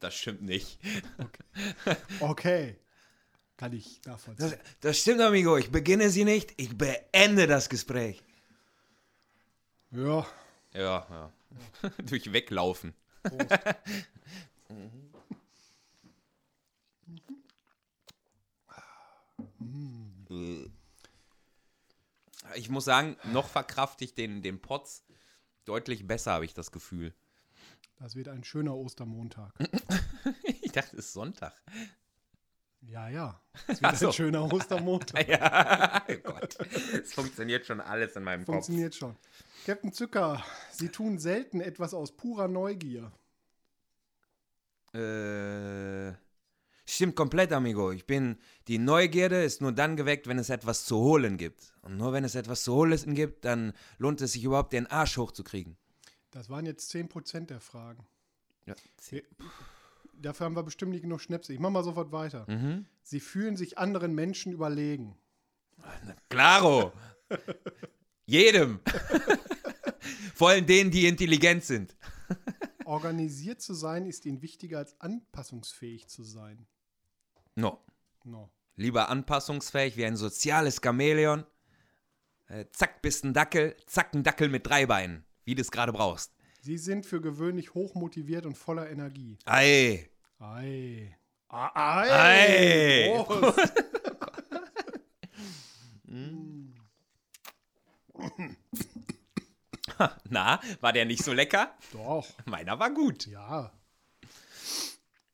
Das 0.01 0.15
stimmt 0.15 0.43
nicht. 0.43 0.79
Okay. 2.21 2.77
Kann 3.57 3.73
ich 3.73 4.01
nachvollziehen. 4.07 4.51
Das, 4.51 4.59
das 4.81 4.99
stimmt, 4.99 5.21
amigo. 5.21 5.57
Ich 5.57 5.73
beginne 5.73 6.11
sie 6.11 6.25
nicht, 6.25 6.55
ich 6.57 6.79
beende 6.79 7.49
das 7.49 7.69
Gespräch. 7.69 8.23
Ja. 9.91 10.25
Ja, 10.73 11.07
ja. 11.11 11.33
Durch 12.09 12.33
Weglaufen. 12.33 12.95
Prost. 13.25 13.59
Äh, 20.31 20.71
ich 22.57 22.69
muss 22.69 22.85
sagen, 22.85 23.17
noch 23.33 23.49
verkraft 23.49 24.03
ich 24.03 24.15
den, 24.15 24.43
den 24.43 24.61
Potz 24.61 25.05
deutlich 25.65 26.07
besser, 26.07 26.33
habe 26.33 26.45
ich 26.45 26.55
das 26.55 26.73
Gefühl. 26.73 27.15
Das 27.99 28.15
wird 28.15 28.29
ein 28.29 28.45
schöner 28.45 28.77
Ostermontag. 28.77 29.53
ich 30.63 30.73
dachte, 30.73 30.97
es 30.97 31.07
ist 31.07 31.13
Sonntag. 31.13 31.53
Ja, 32.83 33.09
ja. 33.09 33.41
Es 33.67 33.83
wird 33.83 33.97
so. 33.97 34.07
ein 34.07 34.13
schöner 34.13 34.53
Ostermontag. 34.53 35.29
ja, 35.29 36.05
oh 36.09 36.15
Gott. 36.23 36.57
Es 36.93 37.13
funktioniert 37.13 37.67
schon 37.67 37.81
alles 37.81 38.15
in 38.15 38.23
meinem 38.23 38.47
funktioniert 38.47 38.93
Kopf. 38.93 39.01
Funktioniert 39.01 39.27
schon. 39.27 39.65
Captain 39.67 39.93
Zucker, 39.93 40.45
Sie 40.71 40.89
tun 40.89 41.19
selten 41.19 41.61
etwas 41.61 41.93
aus 41.93 42.17
purer 42.17 42.47
Neugier. 42.47 43.11
Äh 44.95 46.28
stimmt 46.95 47.16
komplett, 47.16 47.52
amigo. 47.52 47.92
Ich 47.92 48.07
bin, 48.07 48.37
die 48.66 48.78
Neugierde 48.78 49.42
ist 49.45 49.61
nur 49.61 49.73
dann 49.73 49.97
geweckt, 49.97 50.26
wenn 50.26 50.38
es 50.38 50.50
etwas 50.50 50.85
zu 50.85 50.97
holen 50.99 51.37
gibt. 51.37 51.73
Und 51.83 51.97
nur 51.97 52.12
wenn 52.12 52.25
es 52.25 52.35
etwas 52.35 52.62
zu 52.64 52.75
holen 52.75 53.14
gibt, 53.14 53.45
dann 53.45 53.73
lohnt 53.99 54.21
es 54.21 54.33
sich 54.33 54.45
überhaupt, 54.45 54.73
den 54.73 54.87
Arsch 54.87 55.16
hochzukriegen. 55.16 55.76
Das 56.30 56.50
waren 56.50 56.66
jetzt 56.66 56.90
10% 56.95 57.47
der 57.47 57.61
Fragen. 57.61 58.07
Ja. 58.66 58.75
Wir- 59.11 59.23
Dafür 60.21 60.47
haben 60.47 60.57
wir 60.57 60.64
bestimmt 60.64 60.90
nicht 60.90 61.02
genug 61.02 61.21
Schnäpse. 61.21 61.52
Ich 61.52 61.61
mach 61.61 61.71
mal 61.71 61.85
sofort 61.85 62.11
weiter. 62.11 62.45
Mhm. 62.50 62.87
Sie 63.04 63.21
fühlen 63.21 63.57
sich 63.57 63.78
anderen 63.78 64.14
Menschen 64.16 64.50
überlegen. 64.52 65.16
Claro. 66.28 66.92
Jedem. 68.26 68.80
Vor 70.35 70.49
allem 70.50 70.66
denen, 70.66 70.90
die 70.90 71.07
intelligent 71.07 71.62
sind. 71.64 71.97
Organisiert 72.85 73.61
zu 73.62 73.75
sein 73.75 74.07
ist 74.07 74.26
ihnen 74.26 74.42
wichtiger 74.42 74.78
als 74.78 75.00
anpassungsfähig 75.00 76.09
zu 76.09 76.25
sein. 76.25 76.66
No. 77.59 77.85
No. 78.23 78.50
Lieber 78.77 79.09
anpassungsfähig 79.09 79.97
wie 79.97 80.07
ein 80.07 80.17
soziales 80.17 80.81
Chamäleon. 80.81 81.45
Äh, 82.47 82.67
zack, 82.71 83.03
bist 83.03 83.25
ein 83.25 83.35
Dackel. 83.35 83.77
Zack, 83.87 84.15
ein 84.15 84.23
Dackel 84.23 84.49
mit 84.49 84.65
drei 84.65 84.87
Beinen. 84.87 85.25
Wie 85.45 85.57
du 85.57 85.62
es 85.62 85.73
gerade 85.73 85.93
brauchst. 85.93 86.33
Sie 86.61 86.79
sind 86.79 87.05
für 87.05 87.21
gewöhnlich 87.21 87.75
hochmotiviert 87.75 88.47
und 88.47 88.57
voller 88.57 88.88
Energie. 88.88 89.38
Ei. 89.45 90.09
Ei. 90.38 91.17
Ah, 91.49 92.00
Ei. 92.00 93.11
Ei. 93.11 93.25
Prost. 93.25 93.59
Na, 100.31 100.61
war 100.81 100.93
der 100.93 101.07
nicht 101.07 101.25
so 101.25 101.33
lecker? 101.33 101.75
Doch. 101.93 102.27
Meiner 102.45 102.79
war 102.79 102.91
gut. 102.91 103.27
Ja. 103.27 103.73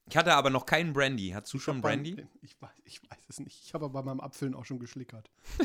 Ich 0.07 0.17
hatte 0.17 0.35
aber 0.35 0.51
noch 0.51 0.67
keinen 0.67 0.93
Brandy. 0.93 1.31
Hast 1.31 1.53
du 1.53 1.59
schon 1.59 1.81
Beim- 1.81 2.03
Brandy? 2.03 2.27
Ich 2.43 2.61
weiß, 2.61 2.71
ich 2.85 3.03
weiß 3.03 3.19
es 3.29 3.41
nicht. 3.41 3.65
Ich 3.65 3.73
habe 3.75 3.89
bei 3.89 4.03
meinem 4.03 4.21
Apfeln 4.21 4.55
auch 4.55 4.65
schon 4.65 4.79
geschlickert. 4.79 5.31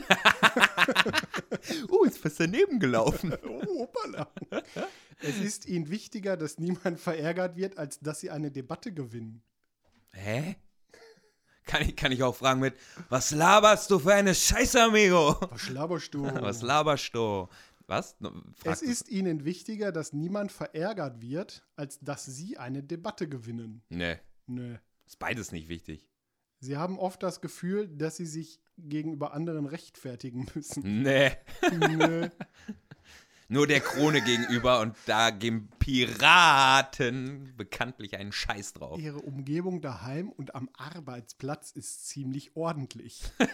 Uh, 1.89 2.03
ist 2.05 2.17
fast 2.17 2.39
daneben 2.39 2.79
gelaufen. 2.79 3.36
Oh, 3.43 3.81
hoppala. 3.81 4.31
Es 5.19 5.38
ist 5.38 5.65
ihnen 5.67 5.89
wichtiger, 5.89 6.38
dass 6.38 6.58
niemand 6.58 7.00
verärgert 7.00 7.55
wird, 7.55 7.77
als 7.77 8.00
dass 8.00 8.22
sie 8.22 8.29
eine 8.31 8.51
Debatte 8.51 8.93
gewinnen. 8.93 9.43
Hä? 10.13 10.55
Kann 11.65 11.84
ich, 11.84 11.96
kann 11.96 12.12
ich 12.12 12.24
auch 12.24 12.36
fragen 12.36 12.62
mit, 12.62 12.75
was 13.10 13.31
laberst 13.31 13.91
du 13.91 14.00
für 14.00 14.13
eine 14.13 14.34
Scheiße, 14.34 14.81
amigo? 14.81 15.36
Was 15.51 15.62
schlabberst 15.62 16.13
du? 16.13 16.24
Was 16.41 16.62
laberst 16.62 17.13
du? 17.13 17.48
Was? 17.86 18.15
Frag 18.55 18.74
es 18.74 18.81
ist 18.81 19.10
ihnen 19.10 19.46
wichtiger, 19.46 19.91
dass 19.91 20.13
niemand 20.13 20.51
verärgert 20.51 21.22
wird, 21.22 21.67
als 21.75 22.00
dass 22.00 22.25
sie 22.25 22.58
eine 22.58 22.81
Debatte 22.84 23.27
gewinnen. 23.27 23.84
Nee, 23.89 24.19
Nö. 24.50 24.75
ist 25.06 25.20
beides 25.20 25.51
nicht 25.51 25.70
wichtig. 25.70 26.08
Sie 26.60 26.75
haben 26.75 27.00
oft 27.00 27.24
das 27.24 27.39
Gefühl, 27.39 27.88
dass 27.88 28.18
sie 28.18 28.25
sich 28.25 28.60
gegenüber 28.77 29.34
anderen 29.34 29.65
rechtfertigen 29.65 30.48
müssen. 30.53 30.84
Nee. 31.03 31.32
Nö. 31.72 32.29
Nur 33.48 33.65
der 33.65 33.79
Krone 33.79 34.22
gegenüber 34.22 34.79
und 34.79 34.96
da 35.08 35.32
geben 35.32 35.70
Piraten 35.79 37.51
bekanntlich 37.58 38.15
einen 38.15 38.32
Scheiß 38.32 38.74
drauf. 38.74 39.00
Ihre 39.00 39.22
Umgebung 39.22 39.82
daheim 39.82 40.29
und 40.29 40.53
am 40.53 40.70
Arbeitsplatz 40.77 41.72
ist 41.72 42.08
ziemlich 42.08 42.56
ordentlich. 42.56 43.24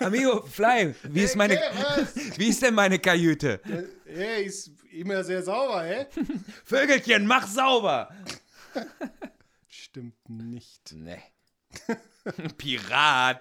Amigo, 0.00 0.44
Fly, 0.46 0.94
wie 1.04 1.22
ist 1.22 1.36
meine, 1.36 1.54
wie 2.36 2.48
ist 2.48 2.62
denn 2.62 2.74
meine 2.74 2.98
Kajüte? 2.98 3.60
Er 4.04 4.42
ist 4.42 4.70
immer 4.90 5.22
sehr 5.24 5.42
sauber, 5.42 5.84
hä? 5.84 6.06
Vögelchen, 6.64 7.26
mach 7.26 7.46
sauber! 7.46 8.08
Stimmt 9.68 10.28
nicht. 10.28 10.92
Nee. 10.94 11.22
Pirat. 12.58 13.40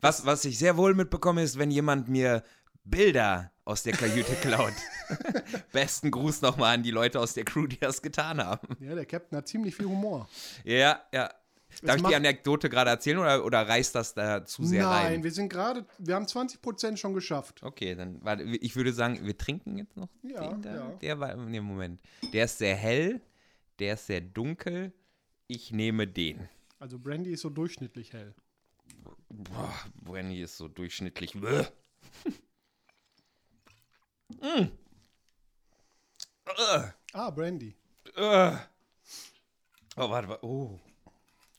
Was, 0.00 0.26
was 0.26 0.44
ich 0.44 0.58
sehr 0.58 0.76
wohl 0.76 0.94
mitbekomme, 0.94 1.42
ist, 1.42 1.58
wenn 1.58 1.70
jemand 1.70 2.08
mir 2.08 2.42
Bilder 2.84 3.50
aus 3.64 3.82
der 3.82 3.94
Kajüte 3.94 4.34
klaut. 4.36 4.72
Besten 5.72 6.10
Gruß 6.10 6.42
nochmal 6.42 6.74
an 6.76 6.82
die 6.82 6.90
Leute 6.92 7.18
aus 7.18 7.34
der 7.34 7.44
Crew, 7.44 7.66
die 7.66 7.78
das 7.80 8.00
getan 8.02 8.44
haben. 8.44 8.76
Ja, 8.80 8.94
der 8.94 9.06
Captain 9.06 9.38
hat 9.38 9.48
ziemlich 9.48 9.74
viel 9.74 9.86
Humor. 9.86 10.28
Ja, 10.64 11.00
ja. 11.12 11.30
Darf 11.82 11.96
ich 11.96 12.02
die 12.04 12.14
Anekdote 12.14 12.70
gerade 12.70 12.90
erzählen 12.90 13.18
oder, 13.18 13.44
oder 13.44 13.68
reißt 13.68 13.94
das 13.96 14.14
da 14.14 14.44
zu 14.44 14.64
sehr 14.64 14.84
Nein, 14.84 15.06
rein? 15.06 15.24
wir 15.24 15.32
sind 15.32 15.48
gerade, 15.48 15.84
wir 15.98 16.14
haben 16.14 16.24
20% 16.24 16.96
schon 16.96 17.12
geschafft. 17.12 17.62
Okay, 17.62 17.94
dann 17.96 18.24
warte, 18.24 18.44
ich 18.44 18.76
würde 18.76 18.92
sagen, 18.92 19.18
wir 19.26 19.36
trinken 19.36 19.76
jetzt 19.76 19.96
noch 19.96 20.08
Ja, 20.22 20.48
den 20.48 20.62
da. 20.62 20.74
ja. 20.74 20.90
Der 21.02 21.20
war, 21.20 21.34
nee, 21.36 21.60
Moment. 21.60 22.00
Der 22.32 22.44
ist 22.44 22.58
sehr 22.58 22.76
hell, 22.76 23.20
der 23.78 23.94
ist 23.94 24.06
sehr 24.06 24.20
dunkel. 24.20 24.92
Ich 25.48 25.70
nehme 25.72 26.06
den. 26.06 26.48
Also 26.78 26.98
Brandy 26.98 27.30
ist 27.32 27.42
so 27.42 27.50
durchschnittlich 27.50 28.12
hell. 28.12 28.34
Boah, 29.28 29.74
Brandy 30.02 30.40
ist 30.42 30.56
so 30.56 30.68
durchschnittlich. 30.68 31.32
Bäh. 31.40 31.64
mm. 34.40 34.68
Äh, 36.46 36.90
Ah, 37.12 37.30
Brandy. 37.30 37.74
äh. 38.16 38.56
Oh, 39.96 40.10
warte, 40.10 40.28
warte. 40.28 40.44
Oh. 40.44 40.78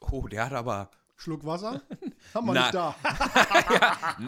Oh, 0.01 0.27
der 0.27 0.45
hat 0.45 0.53
aber. 0.53 0.91
Schluck 1.17 1.45
Wasser? 1.45 1.81
Haben 2.33 2.47
wir 2.47 2.53
Na. 2.53 2.61
nicht 2.61 2.73
da. 2.75 2.95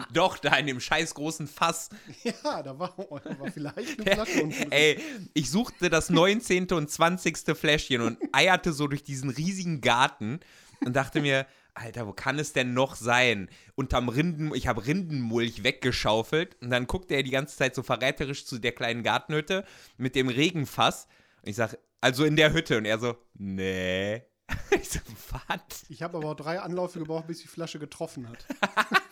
Doch, 0.12 0.38
da 0.38 0.56
in 0.56 0.66
dem 0.66 0.80
scheiß 0.80 1.14
großen 1.14 1.46
Fass. 1.46 1.88
ja, 2.24 2.62
da 2.62 2.78
war, 2.78 2.94
da 2.96 3.38
war 3.38 3.50
vielleicht 3.52 4.00
eine 4.00 4.12
Flasche 4.12 4.42
unten. 4.42 4.72
Ey, 4.72 5.00
ich 5.32 5.50
suchte 5.50 5.88
das 5.88 6.10
19. 6.10 6.72
und 6.72 6.90
20. 6.90 7.56
Fläschchen 7.56 8.00
und 8.00 8.18
eierte 8.32 8.72
so 8.72 8.88
durch 8.88 9.04
diesen 9.04 9.30
riesigen 9.30 9.80
Garten 9.80 10.40
und 10.84 10.94
dachte 10.96 11.20
mir, 11.20 11.46
Alter, 11.74 12.08
wo 12.08 12.12
kann 12.12 12.38
es 12.40 12.52
denn 12.52 12.74
noch 12.74 12.96
sein? 12.96 13.48
Unterm 13.76 14.08
Rinden, 14.08 14.52
ich 14.54 14.66
habe 14.66 14.84
Rindenmulch 14.84 15.62
weggeschaufelt 15.62 16.56
und 16.60 16.70
dann 16.70 16.88
guckte 16.88 17.14
er 17.14 17.22
die 17.22 17.30
ganze 17.30 17.56
Zeit 17.56 17.76
so 17.76 17.84
verräterisch 17.84 18.44
zu 18.44 18.58
der 18.58 18.72
kleinen 18.72 19.04
Gartenhütte 19.04 19.64
mit 19.96 20.16
dem 20.16 20.28
Regenfass. 20.28 21.06
Und 21.42 21.50
ich 21.50 21.56
sag, 21.56 21.78
also 22.00 22.24
in 22.24 22.36
der 22.36 22.52
Hütte. 22.52 22.78
Und 22.78 22.84
er 22.84 22.98
so, 22.98 23.16
nee. 23.34 24.22
Ich 24.70 24.90
so, 24.90 25.00
was? 25.30 25.84
Ich 25.88 26.02
habe 26.02 26.18
aber 26.18 26.30
auch 26.30 26.36
drei 26.36 26.60
Anläufe 26.60 26.98
gebraucht, 26.98 27.26
bis 27.26 27.40
die 27.40 27.48
Flasche 27.48 27.78
getroffen 27.78 28.28
hat. 28.28 28.46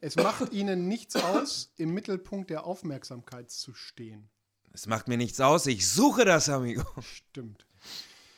es 0.00 0.16
macht 0.16 0.52
ihnen 0.52 0.88
nichts 0.88 1.16
aus, 1.16 1.72
im 1.76 1.94
Mittelpunkt 1.94 2.50
der 2.50 2.64
Aufmerksamkeit 2.64 3.50
zu 3.50 3.74
stehen. 3.74 4.28
Es 4.72 4.86
macht 4.86 5.08
mir 5.08 5.16
nichts 5.16 5.40
aus, 5.40 5.66
ich 5.66 5.88
suche 5.88 6.24
das, 6.24 6.48
Amigo. 6.48 6.84
Stimmt. 7.00 7.66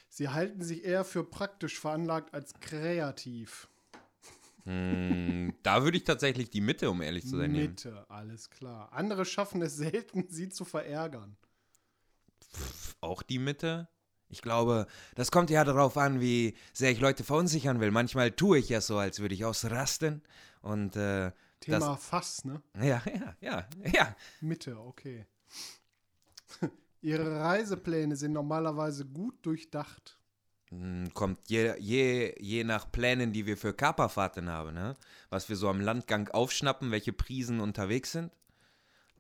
Sie 0.09 0.29
halten 0.29 0.63
sich 0.63 0.85
eher 0.85 1.05
für 1.05 1.25
praktisch 1.25 1.79
veranlagt 1.79 2.35
als 2.35 2.55
kreativ. 2.61 3.69
Hm, 4.65 5.55
da 5.63 5.83
würde 5.83 5.97
ich 5.97 6.05
tatsächlich 6.05 6.51
die 6.51 6.61
Mitte, 6.61 6.91
um 6.91 7.01
ehrlich 7.01 7.25
zu 7.27 7.39
sein, 7.39 7.53
nehmen. 7.53 7.71
Mitte, 7.71 8.05
alles 8.11 8.51
klar. 8.51 8.93
Andere 8.93 9.25
schaffen 9.25 9.63
es 9.63 9.77
selten, 9.77 10.27
sie 10.29 10.49
zu 10.49 10.65
verärgern. 10.65 11.37
auch 13.01 13.23
die 13.23 13.39
Mitte? 13.39 13.89
Ich 14.31 14.43
glaube, 14.43 14.87
das 15.15 15.31
kommt 15.31 15.51
ja 15.51 15.65
darauf 15.65 15.97
an, 15.97 16.21
wie 16.21 16.55
sehr 16.73 16.91
ich 16.91 17.01
Leute 17.01 17.25
verunsichern 17.25 17.81
will. 17.81 17.91
Manchmal 17.91 18.31
tue 18.31 18.59
ich 18.59 18.69
ja 18.69 18.81
so, 18.81 18.99
als 18.99 19.21
würde 19.21 19.35
ich 19.35 19.45
ausrasten. 19.45 20.23
Und 20.61 20.97
äh, 20.97 21.33
Thema 21.61 21.97
Fass, 21.97 22.45
ne? 22.45 22.63
das, 22.75 22.85
ja, 22.85 23.03
ja, 23.13 23.37
ja, 23.41 23.69
ja. 23.93 24.17
Mitte, 24.41 24.79
okay. 24.79 25.27
Ihre 27.01 27.41
Reisepläne 27.41 28.17
sind 28.17 28.33
normalerweise 28.33 29.07
gut 29.07 29.35
durchdacht. 29.43 30.19
Hm, 30.71 31.13
Kommt 31.15 31.49
je, 31.49 31.75
je, 31.79 32.35
je 32.39 32.65
nach 32.65 32.91
Plänen, 32.91 33.33
die 33.33 33.47
wir 33.47 33.57
für 33.57 33.73
Kaperfahrten 33.73 34.49
haben, 34.51 34.75
ne? 34.75 34.95
Was 35.31 35.49
wir 35.49 35.57
so 35.57 35.69
am 35.69 35.81
Landgang 35.81 36.29
aufschnappen, 36.29 36.91
welche 36.91 37.13
Prisen 37.13 37.61
unterwegs 37.61 38.13
sind. 38.13 38.33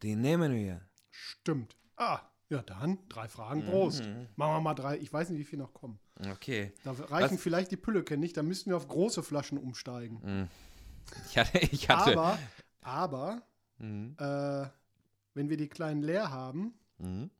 Die 0.02 0.14
nehmen 0.14 0.54
wir. 0.54 0.82
Stimmt. 1.10 1.76
Ah, 1.96 2.20
ja 2.50 2.62
dann, 2.62 2.98
drei 3.08 3.28
Fragen, 3.28 3.64
Prost. 3.64 4.02
Machen 4.36 4.52
wir 4.54 4.60
mal 4.60 4.74
drei, 4.74 4.98
ich 4.98 5.12
weiß 5.12 5.30
nicht, 5.30 5.38
wie 5.38 5.44
viel 5.44 5.58
noch 5.58 5.74
kommen. 5.74 5.98
Okay. 6.32 6.72
Da 6.84 6.92
reichen 6.92 7.38
vielleicht 7.38 7.70
die 7.70 7.76
Pülleken 7.76 8.18
nicht, 8.20 8.36
da 8.36 8.42
müssten 8.42 8.70
wir 8.70 8.76
auf 8.76 8.88
große 8.88 9.22
Flaschen 9.22 9.58
umsteigen. 9.58 10.48
Ich 11.28 11.38
hatte, 11.38 11.58
ich 11.58 11.88
hatte. 11.88 12.12
Aber, 12.12 12.38
aber, 12.82 13.42
Mhm. 13.80 14.16
äh, 14.18 14.66
wenn 15.34 15.48
wir 15.48 15.56
die 15.56 15.68
kleinen 15.68 16.02
leer 16.02 16.30
haben, 16.30 16.74
Mhm. 16.98 17.30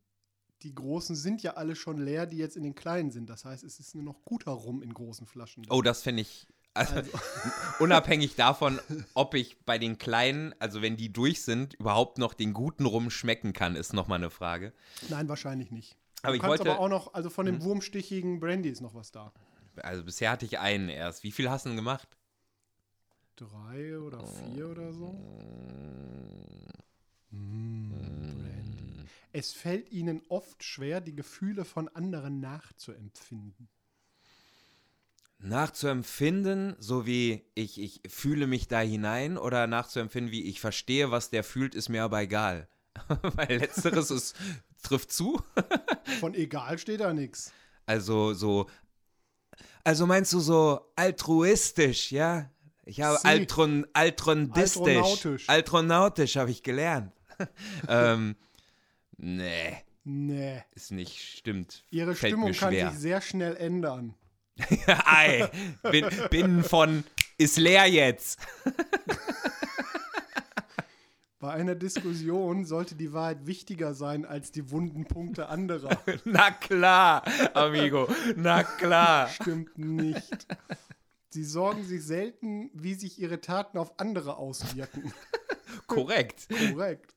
die 0.62 0.72
großen 0.74 1.16
sind 1.16 1.42
ja 1.42 1.54
alle 1.54 1.74
schon 1.74 1.98
leer, 1.98 2.26
die 2.26 2.36
jetzt 2.36 2.56
in 2.56 2.62
den 2.62 2.74
kleinen 2.76 3.10
sind. 3.10 3.28
Das 3.28 3.44
heißt, 3.44 3.64
es 3.64 3.80
ist 3.80 3.94
nur 3.96 4.04
noch 4.04 4.24
guter 4.24 4.52
Rum 4.52 4.82
in 4.82 4.94
großen 4.94 5.26
Flaschen. 5.26 5.66
Oh, 5.70 5.82
das 5.82 6.02
finde 6.02 6.22
ich 6.22 6.46
Also, 6.74 6.94
Also, 6.96 7.10
unabhängig 7.80 8.36
davon, 8.36 8.78
ob 9.14 9.34
ich 9.34 9.58
bei 9.64 9.78
den 9.78 9.98
Kleinen, 9.98 10.54
also 10.60 10.80
wenn 10.82 10.96
die 10.96 11.12
durch 11.12 11.42
sind, 11.42 11.74
überhaupt 11.74 12.18
noch 12.18 12.34
den 12.34 12.52
guten 12.52 12.86
Rum 12.86 13.10
schmecken 13.10 13.52
kann, 13.52 13.74
ist 13.76 13.92
nochmal 13.92 14.18
eine 14.18 14.30
Frage. 14.30 14.72
nein, 15.08 15.28
wahrscheinlich 15.28 15.70
nicht. 15.70 15.96
Aber 16.22 16.32
du 16.32 16.36
ich 16.36 16.40
kannst 16.42 16.50
wollte- 16.60 16.64
Mhm. 16.64 16.70
aber 16.70 16.80
auch 16.80 16.88
noch, 16.88 17.14
also 17.14 17.30
von 17.30 17.46
dem 17.46 17.62
wurmstichigen 17.62 18.38
Brandy 18.40 18.68
ist 18.68 18.80
noch 18.80 18.94
was 18.94 19.10
da. 19.12 19.32
Also 19.76 20.04
bisher 20.04 20.30
hatte 20.32 20.44
ich 20.46 20.58
einen 20.58 20.88
erst. 20.88 21.22
Wie 21.22 21.30
viel 21.32 21.48
hast 21.50 21.64
du 21.64 21.70
denn 21.70 21.76
gemacht? 21.76 22.08
Drei 23.36 23.98
oder 23.98 24.26
vier 24.26 24.68
oder 24.68 24.92
so. 24.92 25.12
Mm. 27.30 27.90
Brandy. 27.90 29.04
Es 29.32 29.52
fällt 29.52 29.90
ihnen 29.92 30.22
oft 30.28 30.64
schwer, 30.64 31.00
die 31.00 31.14
Gefühle 31.14 31.64
von 31.64 31.88
anderen 31.88 32.40
nachzuempfinden. 32.40 33.68
Nachzuempfinden, 35.40 36.74
so 36.78 37.06
wie 37.06 37.44
ich, 37.54 37.80
ich 37.80 38.00
fühle 38.08 38.46
mich 38.46 38.66
da 38.68 38.80
hinein 38.80 39.38
oder 39.38 39.66
nachzuempfinden, 39.66 40.32
wie 40.32 40.44
ich 40.44 40.60
verstehe, 40.60 41.10
was 41.10 41.30
der 41.30 41.44
fühlt, 41.44 41.74
ist 41.74 41.88
mir 41.88 42.02
aber 42.02 42.20
egal. 42.20 42.68
Weil 43.22 43.58
letzteres 43.58 44.10
ist, 44.10 44.34
trifft 44.82 45.12
zu. 45.12 45.40
Von 46.20 46.34
egal 46.34 46.78
steht 46.78 47.00
da 47.00 47.12
nichts. 47.12 47.52
Also 47.86 48.34
so, 48.34 48.68
also 49.84 50.06
meinst 50.06 50.32
du 50.32 50.40
so 50.40 50.80
altruistisch, 50.96 52.10
ja? 52.12 52.50
Ich 52.84 53.00
habe 53.02 53.18
Sie. 53.18 53.26
altron, 53.28 53.86
altrondistisch, 53.92 54.80
Altronautisch. 54.96 55.48
altronautisch 55.48 56.36
habe 56.36 56.50
ich 56.50 56.62
gelernt. 56.62 57.12
ähm, 57.88 58.34
nee, 59.16 59.76
Nee. 60.04 60.62
ist 60.74 60.90
nicht, 60.90 61.18
stimmt. 61.20 61.84
Ihre 61.90 62.14
Fällt 62.14 62.32
Stimmung 62.32 62.52
kann 62.52 62.72
sich 62.74 62.90
sehr 62.98 63.20
schnell 63.20 63.56
ändern. 63.56 64.14
Ei, 64.86 65.48
bin, 65.90 66.06
bin 66.30 66.64
von, 66.64 67.04
ist 67.36 67.58
leer 67.58 67.86
jetzt. 67.86 68.40
Bei 71.40 71.52
einer 71.52 71.76
Diskussion 71.76 72.64
sollte 72.64 72.96
die 72.96 73.12
Wahrheit 73.12 73.46
wichtiger 73.46 73.94
sein 73.94 74.24
als 74.24 74.50
die 74.50 74.72
wunden 74.72 75.04
Punkte 75.04 75.48
anderer. 75.48 75.96
Na 76.24 76.50
klar, 76.50 77.22
amigo, 77.54 78.08
na 78.34 78.64
klar. 78.64 79.28
Stimmt 79.28 79.78
nicht. 79.78 80.48
Sie 81.30 81.44
sorgen 81.44 81.84
sich 81.84 82.04
selten, 82.04 82.70
wie 82.74 82.94
sich 82.94 83.20
ihre 83.20 83.40
Taten 83.40 83.78
auf 83.78 84.00
andere 84.00 84.36
auswirken. 84.36 85.12
Korrekt. 85.86 86.48
Korrekt. 86.48 87.14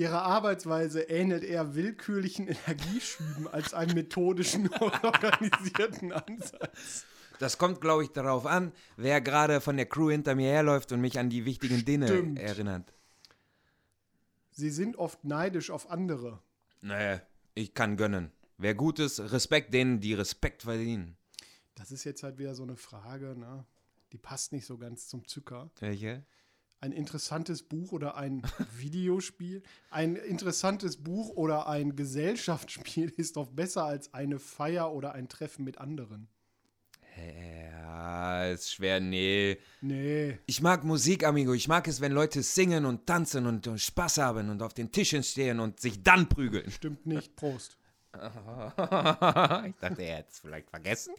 Ihre 0.00 0.22
Arbeitsweise 0.22 1.02
ähnelt 1.02 1.44
eher 1.44 1.74
willkürlichen 1.74 2.48
Energieschüben 2.48 3.46
als 3.46 3.74
einem 3.74 3.94
methodischen 3.94 4.66
und 4.68 5.04
organisierten 5.04 6.12
Ansatz. 6.12 7.04
Das 7.38 7.58
kommt, 7.58 7.82
glaube 7.82 8.04
ich, 8.04 8.10
darauf 8.10 8.46
an, 8.46 8.72
wer 8.96 9.20
gerade 9.20 9.60
von 9.60 9.76
der 9.76 9.84
Crew 9.84 10.10
hinter 10.10 10.34
mir 10.34 10.48
herläuft 10.48 10.92
und 10.92 11.02
mich 11.02 11.18
an 11.18 11.28
die 11.28 11.44
wichtigen 11.44 11.84
Dinge 11.84 12.40
erinnert. 12.40 12.94
Sie 14.52 14.70
sind 14.70 14.96
oft 14.96 15.22
neidisch 15.22 15.70
auf 15.70 15.90
andere. 15.90 16.40
Nee, 16.80 17.20
ich 17.52 17.74
kann 17.74 17.98
gönnen. 17.98 18.32
Wer 18.56 18.74
gut 18.74 19.00
ist, 19.00 19.20
Respekt 19.20 19.74
denen, 19.74 20.00
die 20.00 20.14
Respekt 20.14 20.62
verdienen. 20.62 21.18
Das 21.74 21.92
ist 21.92 22.04
jetzt 22.04 22.22
halt 22.22 22.38
wieder 22.38 22.54
so 22.54 22.62
eine 22.62 22.76
Frage, 22.76 23.38
ne? 23.38 23.66
Die 24.12 24.18
passt 24.18 24.52
nicht 24.52 24.64
so 24.64 24.78
ganz 24.78 25.08
zum 25.08 25.28
Zucker. 25.28 25.70
Welche? 25.78 26.24
Ein 26.82 26.92
interessantes 26.92 27.62
Buch 27.62 27.92
oder 27.92 28.16
ein 28.16 28.42
Videospiel? 28.78 29.62
Ein 29.90 30.16
interessantes 30.16 30.96
Buch 30.96 31.28
oder 31.30 31.68
ein 31.68 31.94
Gesellschaftsspiel 31.94 33.10
ist 33.16 33.36
doch 33.36 33.48
besser 33.50 33.84
als 33.84 34.14
eine 34.14 34.38
Feier 34.38 34.92
oder 34.92 35.12
ein 35.12 35.28
Treffen 35.28 35.64
mit 35.64 35.78
anderen. 35.78 36.28
Ja, 37.16 38.46
ist 38.46 38.72
schwer, 38.72 39.00
nee. 39.00 39.58
Nee, 39.82 40.38
Ich 40.46 40.62
mag 40.62 40.84
Musik, 40.84 41.24
amigo. 41.24 41.52
Ich 41.52 41.68
mag 41.68 41.86
es, 41.86 42.00
wenn 42.00 42.12
Leute 42.12 42.42
singen 42.42 42.86
und 42.86 43.06
tanzen 43.06 43.46
und 43.46 43.66
äh, 43.66 43.76
Spaß 43.76 44.18
haben 44.18 44.48
und 44.48 44.62
auf 44.62 44.72
den 44.72 44.90
Tischen 44.90 45.22
stehen 45.22 45.60
und 45.60 45.80
sich 45.80 46.02
dann 46.02 46.28
prügeln. 46.28 46.70
stimmt 46.70 47.04
nicht. 47.04 47.36
Prost. 47.36 47.76
ich 48.14 48.20
dachte, 49.80 50.02
er 50.02 50.16
hätte 50.18 50.28
es 50.30 50.38
vielleicht 50.38 50.70
vergessen. 50.70 51.14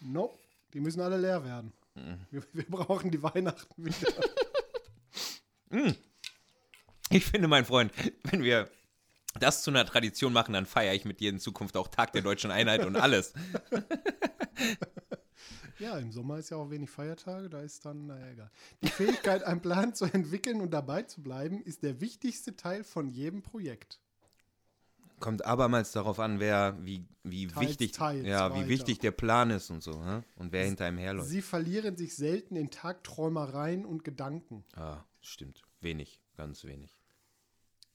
Nope, 0.00 0.36
die 0.74 0.80
müssen 0.80 1.00
alle 1.00 1.18
leer 1.18 1.44
werden. 1.44 1.72
Wir, 2.30 2.42
wir 2.52 2.64
brauchen 2.64 3.10
die 3.10 3.22
Weihnachten 3.22 3.84
wieder. 3.84 4.08
Ich 7.10 7.24
finde, 7.24 7.48
mein 7.48 7.64
Freund, 7.64 7.92
wenn 8.24 8.42
wir 8.42 8.70
das 9.38 9.62
zu 9.62 9.70
einer 9.70 9.86
Tradition 9.86 10.32
machen, 10.32 10.52
dann 10.52 10.66
feiere 10.66 10.94
ich 10.94 11.04
mit 11.04 11.20
dir 11.20 11.30
in 11.30 11.38
Zukunft 11.38 11.76
auch 11.76 11.88
Tag 11.88 12.12
der 12.12 12.22
deutschen 12.22 12.50
Einheit 12.50 12.84
und 12.84 12.96
alles. 12.96 13.32
Ja, 15.78 15.98
im 15.98 16.12
Sommer 16.12 16.38
ist 16.38 16.50
ja 16.50 16.58
auch 16.58 16.70
wenig 16.70 16.90
Feiertage, 16.90 17.50
da 17.50 17.60
ist 17.60 17.84
dann, 17.84 18.06
naja, 18.06 18.30
egal. 18.30 18.50
Die 18.82 18.88
Fähigkeit, 18.88 19.42
einen 19.42 19.60
Plan 19.60 19.94
zu 19.96 20.04
entwickeln 20.04 20.60
und 20.60 20.70
dabei 20.70 21.02
zu 21.02 21.22
bleiben, 21.22 21.60
ist 21.60 21.82
der 21.82 22.00
wichtigste 22.00 22.54
Teil 22.54 22.84
von 22.84 23.08
jedem 23.08 23.42
Projekt. 23.42 23.98
Kommt 25.22 25.44
abermals 25.46 25.92
darauf 25.92 26.18
an, 26.18 26.40
wer, 26.40 26.76
wie, 26.84 27.06
wie 27.22 27.46
Teils, 27.46 27.68
wichtig, 27.68 27.92
teils 27.92 28.26
ja, 28.26 28.50
weiter. 28.50 28.64
wie 28.64 28.68
wichtig 28.68 28.98
der 28.98 29.12
Plan 29.12 29.50
ist 29.50 29.70
und 29.70 29.82
so, 29.82 30.04
hä? 30.04 30.22
und 30.36 30.52
wer 30.52 30.64
hinter 30.64 30.88
ihm 30.88 30.98
herläuft. 30.98 31.28
Sie 31.28 31.42
verlieren 31.42 31.96
sich 31.96 32.16
selten 32.16 32.56
in 32.56 32.70
Tagträumereien 32.70 33.84
und 33.84 34.04
Gedanken. 34.04 34.64
Ah, 34.74 35.04
stimmt. 35.20 35.62
Wenig, 35.80 36.20
ganz 36.36 36.64
wenig. 36.64 36.98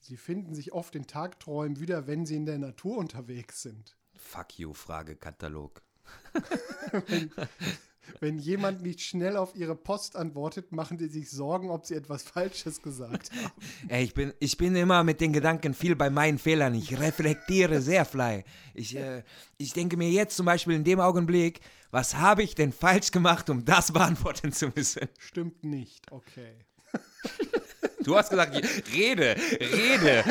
Sie 0.00 0.16
finden 0.16 0.54
sich 0.54 0.72
oft 0.72 0.94
in 0.94 1.06
Tagträumen 1.06 1.80
wieder, 1.80 2.06
wenn 2.06 2.24
sie 2.24 2.36
in 2.36 2.46
der 2.46 2.58
Natur 2.58 2.96
unterwegs 2.96 3.62
sind. 3.62 3.96
Fuck 4.14 4.58
you, 4.58 4.72
Fragekatalog. 4.72 5.82
Wenn 7.06 7.30
jemand 8.38 8.82
nicht 8.82 9.00
schnell 9.00 9.36
auf 9.36 9.54
ihre 9.54 9.74
Post 9.74 10.16
antwortet, 10.16 10.72
machen 10.72 10.98
sie 10.98 11.08
sich 11.08 11.30
Sorgen, 11.30 11.70
ob 11.70 11.86
sie 11.86 11.94
etwas 11.94 12.22
Falsches 12.22 12.82
gesagt 12.82 13.30
haben. 13.32 13.52
Ey, 13.88 14.04
ich 14.04 14.14
bin, 14.14 14.32
ich 14.38 14.56
bin 14.56 14.74
immer 14.76 15.04
mit 15.04 15.20
den 15.20 15.32
Gedanken 15.32 15.74
viel 15.74 15.96
bei 15.96 16.10
meinen 16.10 16.38
Fehlern. 16.38 16.74
Ich 16.74 16.98
reflektiere 16.98 17.80
sehr 17.80 18.04
fly. 18.04 18.44
Ich, 18.74 18.96
äh, 18.96 19.22
ich 19.56 19.72
denke 19.72 19.96
mir 19.96 20.10
jetzt 20.10 20.36
zum 20.36 20.46
Beispiel 20.46 20.74
in 20.74 20.84
dem 20.84 21.00
Augenblick, 21.00 21.60
was 21.90 22.16
habe 22.16 22.42
ich 22.42 22.54
denn 22.54 22.72
falsch 22.72 23.10
gemacht, 23.10 23.48
um 23.50 23.64
das 23.64 23.92
beantworten 23.92 24.52
zu 24.52 24.70
müssen? 24.74 25.08
Stimmt 25.18 25.64
nicht, 25.64 26.10
okay. 26.10 26.54
Du 28.04 28.16
hast 28.16 28.30
gesagt, 28.30 28.54
rede, 28.94 29.36
rede. 29.60 30.24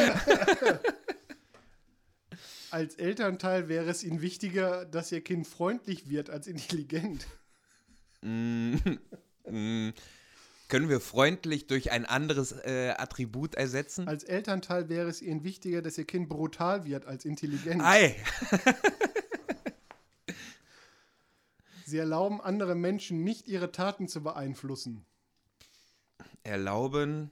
Als 2.72 2.96
Elternteil 2.96 3.70
wäre 3.70 3.90
es 3.90 4.04
ihnen 4.04 4.22
wichtiger, 4.22 4.86
dass 4.86 5.12
ihr 5.12 5.22
Kind 5.22 5.48
freundlich 5.48 6.10
wird 6.10 6.30
als 6.30 6.48
intelligent. 6.48 7.28
Mm, 9.50 9.94
Können 10.68 10.90
wir 10.90 11.00
freundlich 11.00 11.68
durch 11.68 11.92
ein 11.92 12.06
anderes 12.06 12.52
äh, 12.52 12.94
Attribut 12.98 13.56
ersetzen? 13.56 14.10
Als 14.10 14.26
Elternteil 14.26 14.90
wäre 14.90 15.08
es 15.08 15.22
ihnen 15.22 15.46
wichtiger, 15.46 15.82
dass 15.82 15.98
ihr 15.98 16.04
Kind 16.04 16.28
brutal 16.28 16.84
wird 16.84 17.06
als 17.06 17.24
intelligent. 17.24 17.82
Ei. 17.82 18.18
Sie 21.86 21.98
erlauben 21.98 22.42
andere 22.42 22.76
Menschen 22.76 23.24
nicht, 23.24 23.48
ihre 23.48 23.72
Taten 23.72 24.10
zu 24.10 24.22
beeinflussen. 24.22 25.06
Erlauben. 26.44 27.32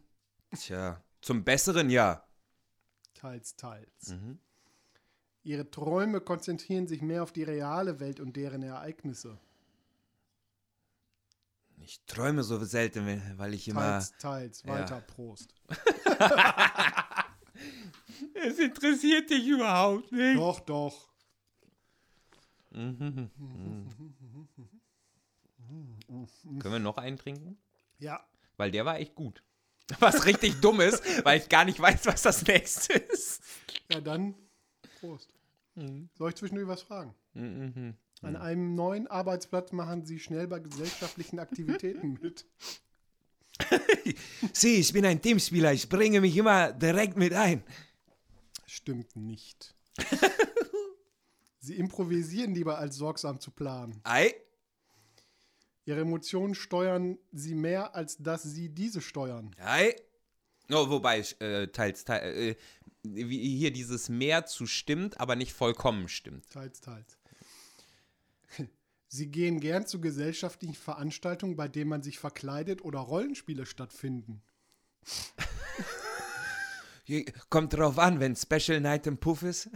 Tja, 0.58 1.04
zum 1.22 1.44
Besseren 1.44 1.90
ja. 1.90 2.26
Teils, 3.16 3.58
teils. 3.58 4.12
Mhm. 4.12 4.40
Ihre 5.44 5.70
Träume 5.70 6.22
konzentrieren 6.22 6.88
sich 6.88 7.02
mehr 7.02 7.22
auf 7.22 7.34
die 7.34 7.44
reale 7.44 8.00
Welt 8.00 8.22
und 8.22 8.38
deren 8.38 8.64
Ereignisse. 8.64 9.38
Ich 11.86 12.04
träume 12.08 12.44
so 12.44 12.64
selten, 12.66 13.22
weil 13.38 13.54
ich 13.54 13.68
immer. 13.68 14.00
Teils, 14.00 14.14
teils. 14.18 14.64
Ja. 14.64 14.74
Weiter, 14.74 15.02
Prost. 15.02 15.54
Es 18.34 18.60
interessiert 18.60 19.30
dich 19.30 19.46
überhaupt 19.48 20.12
nicht. 20.12 20.38
Doch, 20.38 20.60
doch. 20.62 21.10
Können 22.72 23.30
wir 26.62 26.80
noch 26.80 26.98
einen 26.98 27.18
trinken? 27.18 27.58
Ja, 28.00 28.26
Weil 28.58 28.72
der 28.72 28.86
war 28.86 29.00
echt 29.00 29.16
gut. 29.16 29.42
Was 30.00 30.26
richtig 30.26 30.60
dumm 30.62 30.82
ist, 30.82 31.04
weil 31.26 31.40
ich 31.40 31.50
gar 31.50 31.64
nicht 31.66 31.80
weiß, 31.80 32.08
was 32.08 32.24
das 32.24 32.46
nächste 32.48 32.94
ist. 32.94 33.42
ja 33.92 34.02
dann 34.02 34.34
Prost. 35.00 35.32
Mhm. 35.76 36.10
Soll 36.18 36.30
ich 36.30 36.36
zwischendurch 36.36 36.68
was 36.68 36.82
fragen? 36.82 37.14
An 38.26 38.36
einem 38.36 38.74
neuen 38.76 39.08
Arbeitsplatz 39.08 39.72
machen 39.72 40.04
Sie 40.06 40.20
schnell 40.20 40.48
bei 40.48 40.60
gesellschaftlichen 40.60 41.40
Aktivitäten 41.40 42.14
mit. 42.22 42.46
Sieh, 44.54 44.78
ich 44.78 44.92
bin 44.92 45.06
ein 45.06 45.22
Teamspieler, 45.22 45.72
ich 45.74 45.88
bringe 45.88 46.22
mich 46.22 46.36
immer 46.36 46.74
direkt 46.74 47.18
mit 47.18 47.34
ein. 47.34 47.64
Stimmt 48.66 49.16
nicht. 49.16 49.76
Sie 51.60 51.76
improvisieren 51.76 52.54
lieber, 52.54 52.78
als 52.78 52.96
sorgsam 52.96 53.40
zu 53.40 53.52
planen. 53.52 54.02
Ei? 54.04 54.34
Ihre 55.86 56.02
Emotionen 56.02 56.56
steuern 56.56 57.18
Sie 57.32 57.56
mehr, 57.56 57.96
als 57.96 58.18
dass 58.18 58.44
Sie 58.44 58.70
diese 58.70 59.02
steuern. 59.02 59.52
Ei? 59.60 59.96
Oh, 60.72 60.90
wobei, 60.90 61.20
äh, 61.40 61.68
teils, 61.68 62.06
teils, 62.06 62.24
äh, 62.36 62.56
wie 63.04 63.58
hier 63.58 63.72
dieses 63.72 64.10
mehr 64.10 64.48
zu 64.48 64.66
stimmt, 64.66 65.20
aber 65.20 65.36
nicht 65.36 65.54
vollkommen 65.54 66.08
stimmt. 66.08 66.50
Teils, 66.50 66.82
teils. 66.82 67.20
Sie 69.08 69.28
gehen 69.28 69.60
gern 69.60 69.86
zu 69.86 70.02
gesellschaftlichen 70.02 70.76
Veranstaltungen, 70.76 71.56
bei 71.56 71.68
denen 71.68 71.90
man 71.90 72.02
sich 72.02 72.20
verkleidet 72.20 72.84
oder 72.84 73.00
Rollenspiele 73.00 73.66
stattfinden. 73.66 74.42
Kommt 77.50 77.74
drauf 77.74 78.00
an, 78.00 78.20
wenn 78.20 78.36
Special 78.36 78.82
Night 78.82 79.06
im 79.06 79.18
Puff 79.18 79.44
ist. 79.44 79.70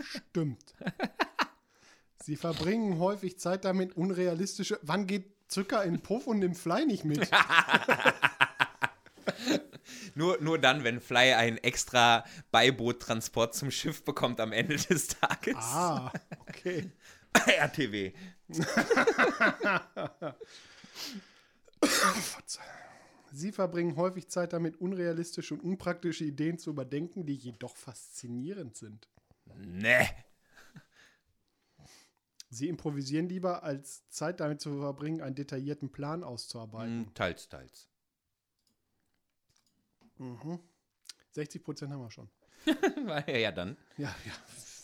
Stimmt. 0.00 0.74
Sie 2.22 2.36
verbringen 2.36 3.00
häufig 3.00 3.38
Zeit 3.38 3.64
damit, 3.64 3.96
unrealistische. 3.96 4.78
Wann 4.82 5.08
geht 5.08 5.26
Zucker 5.48 5.82
in 5.82 6.00
Puff 6.00 6.28
und 6.28 6.40
im 6.42 6.54
Fly 6.54 6.86
nicht 6.86 7.04
mit? 7.04 7.28
Nur, 10.14 10.38
nur 10.42 10.58
dann, 10.58 10.84
wenn 10.84 11.00
Fly 11.00 11.32
einen 11.32 11.56
extra 11.58 12.24
Beiboottransport 12.50 13.54
zum 13.54 13.70
Schiff 13.70 14.04
bekommt 14.04 14.40
am 14.40 14.52
Ende 14.52 14.76
des 14.76 15.08
Tages. 15.08 15.54
Ah, 15.56 16.12
okay. 16.48 16.90
RTW. 17.46 18.12
Sie 23.32 23.50
verbringen 23.52 23.96
häufig 23.96 24.28
Zeit 24.28 24.52
damit, 24.52 24.76
unrealistische 24.76 25.54
und 25.54 25.60
unpraktische 25.62 26.24
Ideen 26.24 26.58
zu 26.58 26.70
überdenken, 26.70 27.24
die 27.24 27.34
jedoch 27.34 27.76
faszinierend 27.76 28.76
sind. 28.76 29.08
Ne. 29.56 30.06
Sie 32.50 32.68
improvisieren 32.68 33.30
lieber, 33.30 33.62
als 33.62 34.06
Zeit 34.10 34.40
damit 34.40 34.60
zu 34.60 34.78
verbringen, 34.78 35.22
einen 35.22 35.34
detaillierten 35.34 35.90
Plan 35.90 36.22
auszuarbeiten. 36.22 37.06
Hm, 37.06 37.14
Teils, 37.14 37.48
teils. 37.48 37.88
60 41.32 41.64
Prozent 41.64 41.92
haben 41.92 42.02
wir 42.02 42.10
schon. 42.10 42.28
ja, 43.26 43.50
dann. 43.50 43.76
Ja, 43.96 44.14
ja, 44.26 44.32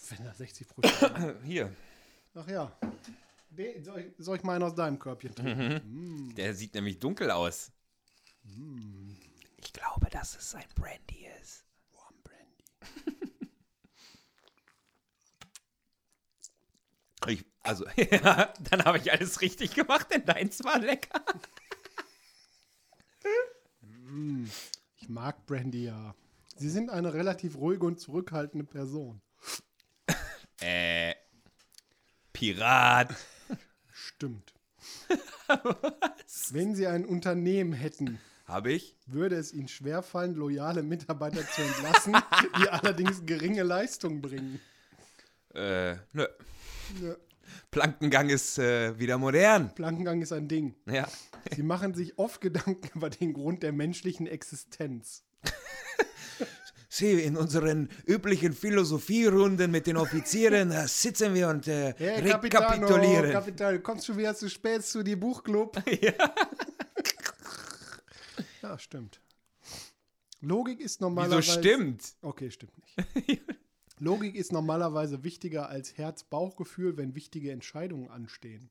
wenn 0.09 0.25
da 0.25 0.33
60 0.35 0.69
Prozent. 0.69 1.37
Hier. 1.45 1.71
Ach 2.39 2.49
ja. 2.49 2.73
Den- 3.51 3.85
Soll 3.85 4.01
ich, 4.01 4.25
soll 4.25 4.37
ich 4.37 4.43
mal 4.45 4.55
einen 4.55 4.65
aus 4.65 4.75
deinem 4.75 4.99
Körbchen 4.99 5.35
trinken? 5.35 6.35
Der 6.37 6.55
sieht 6.55 6.75
nämlich 6.75 6.99
dunkel 6.99 7.31
aus. 7.31 7.73
Ich 9.57 9.73
glaube, 9.73 10.09
dass 10.11 10.37
es 10.37 10.55
ein 10.55 10.65
Brandy 10.77 11.27
ist. 11.43 11.65
Warm 11.93 12.15
Brandy. 12.23 12.65
Ich, 17.27 17.45
also, 17.63 17.85
ja, 17.97 18.55
dann 18.71 18.85
habe 18.85 18.99
ich 18.99 19.13
alles 19.13 19.41
richtig 19.43 19.75
gemacht, 19.75 20.07
denn 20.11 20.25
deins 20.25 20.63
war 20.65 20.79
lecker. 20.79 21.21
Ich 24.97 25.09
mag 25.09 25.45
Brandy 25.45 25.85
ja. 25.85 26.15
Sie 26.57 26.71
sind 26.71 26.89
eine 26.91 27.13
relativ 27.13 27.57
ruhige 27.57 27.85
und 27.85 28.01
zurückhaltende 28.01 28.65
Person. 28.65 29.21
Äh, 30.61 30.98
Pirat. 32.39 33.17
Stimmt. 33.91 34.55
Wenn 36.51 36.77
Sie 36.77 36.87
ein 36.87 37.05
Unternehmen 37.05 37.73
hätten, 37.73 38.21
Habe 38.47 38.71
ich? 38.71 38.97
würde 39.07 39.35
es 39.35 39.53
Ihnen 39.53 39.67
schwerfallen, 39.67 40.37
loyale 40.37 40.85
Mitarbeiter 40.85 41.45
zu 41.45 41.63
entlassen, 41.63 42.17
die 42.63 42.69
allerdings 42.69 43.27
geringe 43.27 43.65
Leistung 43.65 44.21
bringen. 44.21 44.61
Äh, 45.53 45.97
nö. 46.13 46.29
Ja, 47.03 47.17
Plankengang 47.73 48.29
ist 48.29 48.61
äh, 48.61 48.97
wieder 49.01 49.19
modern. 49.19 49.75
Plankengang 49.75 50.23
ist 50.23 50.33
ein 50.33 50.47
Ding. 50.47 50.77
Ja. 50.87 51.09
Sie 51.57 51.65
machen 51.65 51.95
sich 51.95 52.21
oft 52.21 52.41
Gedanken 52.41 52.89
über 52.95 53.11
den 53.11 53.33
Grund 53.33 53.65
der 53.65 53.73
menschlichen 53.73 54.29
Existenz. 54.29 55.25
Sie, 56.99 57.13
in 57.23 57.37
unseren 57.37 57.89
üblichen 58.07 58.53
Philosophierunden 58.53 59.71
mit 59.71 59.87
den 59.87 59.97
Offizieren, 59.97 60.71
da 60.71 60.89
sitzen 60.89 61.33
wir 61.35 61.49
und 61.49 61.69
äh, 61.69 61.93
Capitano, 61.93 62.41
rekapitulieren. 62.41 63.33
Kapital, 63.33 63.79
kommst 63.81 64.07
schon 64.07 64.17
wieder 64.17 64.35
zu 64.35 64.51
spät 64.51 64.85
zu 64.85 65.03
die 65.03 65.17
Buchclub? 65.17 65.81
ja. 68.63 68.79
stimmt. 68.79 69.21
Logik 70.41 70.81
ist 70.81 70.99
Wieso 70.99 71.05
normalerweise. 71.05 71.53
stimmt? 71.53 72.03
Okay, 72.23 72.51
stimmt 72.51 72.73
nicht. 73.27 73.43
Logik 74.01 74.35
ist 74.35 74.53
normalerweise 74.53 75.25
wichtiger 75.25 75.69
als 75.69 75.97
Herz-Bauchgefühl, 75.97 76.97
wenn 76.97 77.15
wichtige 77.15 77.51
Entscheidungen 77.53 78.09
anstehen. 78.11 78.71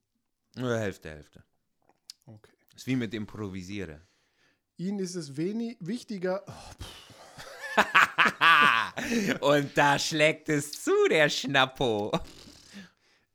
Nur 0.55 0.77
Hälfte, 0.77 1.09
Hälfte. 1.09 1.43
Okay. 2.25 2.51
Ist 2.75 2.87
wie 2.87 2.95
mit 2.95 3.13
Improvisieren. 3.13 4.01
Ihnen 4.77 4.99
ist 4.99 5.15
es 5.15 5.37
wenig 5.37 5.77
wichtiger. 5.79 6.43
Oh, 6.47 7.83
Und 9.41 9.77
da 9.77 9.99
schlägt 9.99 10.49
es 10.49 10.83
zu, 10.83 10.91
der 11.09 11.29
Schnappo. 11.29 12.11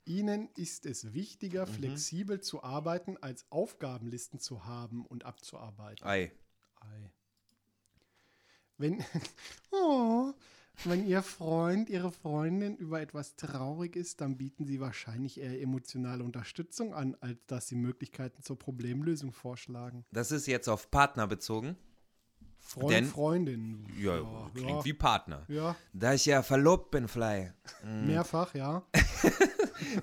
Ihnen 0.04 0.48
ist 0.56 0.84
es 0.86 1.14
wichtiger, 1.14 1.66
flexibel 1.66 2.40
zu 2.40 2.62
arbeiten, 2.62 3.16
als 3.20 3.46
Aufgabenlisten 3.50 4.40
zu 4.40 4.64
haben 4.64 5.06
und 5.06 5.24
abzuarbeiten. 5.24 6.06
Ei. 6.06 6.32
Ei. 6.80 7.10
Wenn, 8.78 9.04
oh, 9.70 10.32
wenn 10.84 11.06
Ihr 11.06 11.22
Freund, 11.22 11.88
Ihre 11.88 12.10
Freundin 12.10 12.76
über 12.76 13.00
etwas 13.00 13.36
traurig 13.36 13.94
ist, 13.94 14.20
dann 14.20 14.36
bieten 14.36 14.64
Sie 14.64 14.80
wahrscheinlich 14.80 15.38
eher 15.38 15.60
emotionale 15.60 16.24
Unterstützung 16.24 16.94
an, 16.94 17.16
als 17.20 17.38
dass 17.46 17.68
Sie 17.68 17.76
Möglichkeiten 17.76 18.42
zur 18.42 18.58
Problemlösung 18.58 19.32
vorschlagen. 19.32 20.04
Das 20.10 20.32
ist 20.32 20.46
jetzt 20.46 20.68
auf 20.68 20.90
Partner 20.90 21.28
bezogen. 21.28 21.76
Freund, 22.64 22.90
Denn- 22.90 23.06
Freundin. 23.06 23.86
Ja, 23.98 24.18
klingt 24.54 24.70
ja, 24.70 24.84
wie 24.84 24.92
Partner. 24.94 25.44
ja, 25.48 25.76
Da 25.92 26.14
ich 26.14 26.24
ja 26.24 26.42
verlobt 26.42 26.90
bin, 26.92 27.06
Fly. 27.08 27.52
mehrfach, 27.84 28.54
ja. 28.54 28.82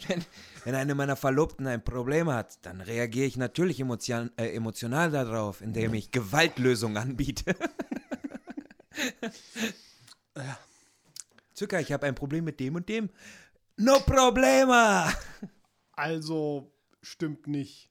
Wenn, 0.07 0.23
wenn 0.65 0.75
eine 0.75 0.93
meiner 0.93 1.15
Verlobten 1.15 1.65
ein 1.65 1.81
Problem 1.81 2.29
hat, 2.29 2.65
dann 2.65 2.81
reagiere 2.81 3.25
ich 3.25 3.37
natürlich 3.37 3.79
emotion, 3.79 4.29
äh, 4.35 4.53
emotional 4.53 5.09
darauf, 5.09 5.61
indem 5.61 5.93
ich 5.93 6.11
Gewaltlösungen 6.11 6.97
anbiete. 6.97 7.55
Zucker, 11.53 11.79
ich 11.79 11.91
habe 11.93 12.07
ein 12.07 12.15
Problem 12.15 12.43
mit 12.43 12.59
dem 12.59 12.75
und 12.75 12.89
dem. 12.89 13.09
No 13.77 13.99
problema! 14.01 15.11
Also 15.93 16.73
stimmt 17.01 17.47
nicht. 17.47 17.89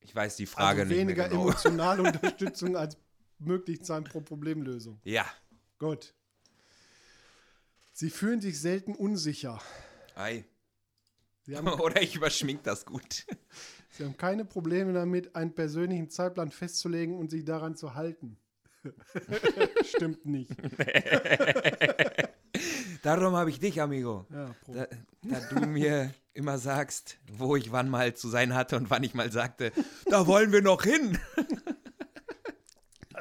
Ich 0.00 0.14
weiß 0.14 0.36
die 0.36 0.46
Frage 0.46 0.82
also 0.82 0.90
nicht 0.92 1.00
weniger 1.00 1.28
genau. 1.28 1.42
emotionale 1.42 2.02
Unterstützung 2.08 2.76
als 2.76 2.96
möglich 3.44 3.80
sein 3.82 4.04
pro 4.04 4.20
Problemlösung. 4.20 5.00
Ja. 5.04 5.26
Gut. 5.78 6.14
Sie 7.92 8.10
fühlen 8.10 8.40
sich 8.40 8.60
selten 8.60 8.94
unsicher. 8.94 9.60
Ei. 10.16 10.44
Sie 11.42 11.56
haben, 11.56 11.68
Oder 11.80 12.02
ich 12.02 12.16
überschmink 12.16 12.62
das 12.64 12.84
gut. 12.84 13.26
Sie 13.90 14.04
haben 14.04 14.16
keine 14.16 14.44
Probleme 14.44 14.92
damit, 14.92 15.36
einen 15.36 15.54
persönlichen 15.54 16.10
Zeitplan 16.10 16.50
festzulegen 16.50 17.16
und 17.16 17.30
sich 17.30 17.44
daran 17.44 17.76
zu 17.76 17.94
halten. 17.94 18.36
Stimmt 19.84 20.26
nicht. 20.26 20.50
Darum 23.02 23.34
habe 23.34 23.50
ich 23.50 23.60
dich, 23.60 23.80
Amigo. 23.80 24.26
Ja. 24.30 24.54
Da, 24.66 24.86
da 25.22 25.40
du 25.50 25.66
mir 25.66 26.12
immer 26.32 26.58
sagst, 26.58 27.18
wo 27.32 27.56
ich 27.56 27.70
wann 27.72 27.88
mal 27.88 28.14
zu 28.14 28.28
sein 28.28 28.54
hatte 28.54 28.76
und 28.76 28.90
wann 28.90 29.02
ich 29.04 29.14
mal 29.14 29.30
sagte, 29.30 29.72
da 30.06 30.26
wollen 30.26 30.52
wir 30.52 30.62
noch 30.62 30.82
hin. 30.82 31.18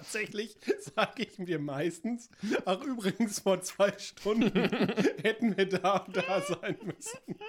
Tatsächlich 0.04 0.58
sage 0.96 1.24
ich 1.24 1.40
mir 1.40 1.60
meistens, 1.60 2.30
ach 2.66 2.82
übrigens 2.84 3.40
vor 3.40 3.62
zwei 3.62 3.94
Stunden 3.98 4.52
hätten 5.24 5.56
wir 5.56 5.68
da 5.68 5.98
und 5.98 6.18
da 6.18 6.42
sein 6.42 6.78
müssen. 6.84 7.40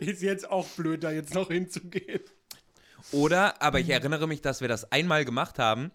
Ist 0.00 0.22
jetzt 0.22 0.48
auch 0.48 0.66
blöd, 0.68 1.02
da 1.02 1.10
jetzt 1.10 1.34
noch 1.34 1.48
hinzugehen. 1.48 2.20
Oder, 3.10 3.60
aber 3.62 3.80
ich 3.80 3.88
erinnere 3.90 4.26
mich, 4.28 4.40
dass 4.40 4.60
wir 4.60 4.68
das 4.68 4.90
einmal 4.92 5.24
gemacht 5.24 5.58
haben. 5.58 5.90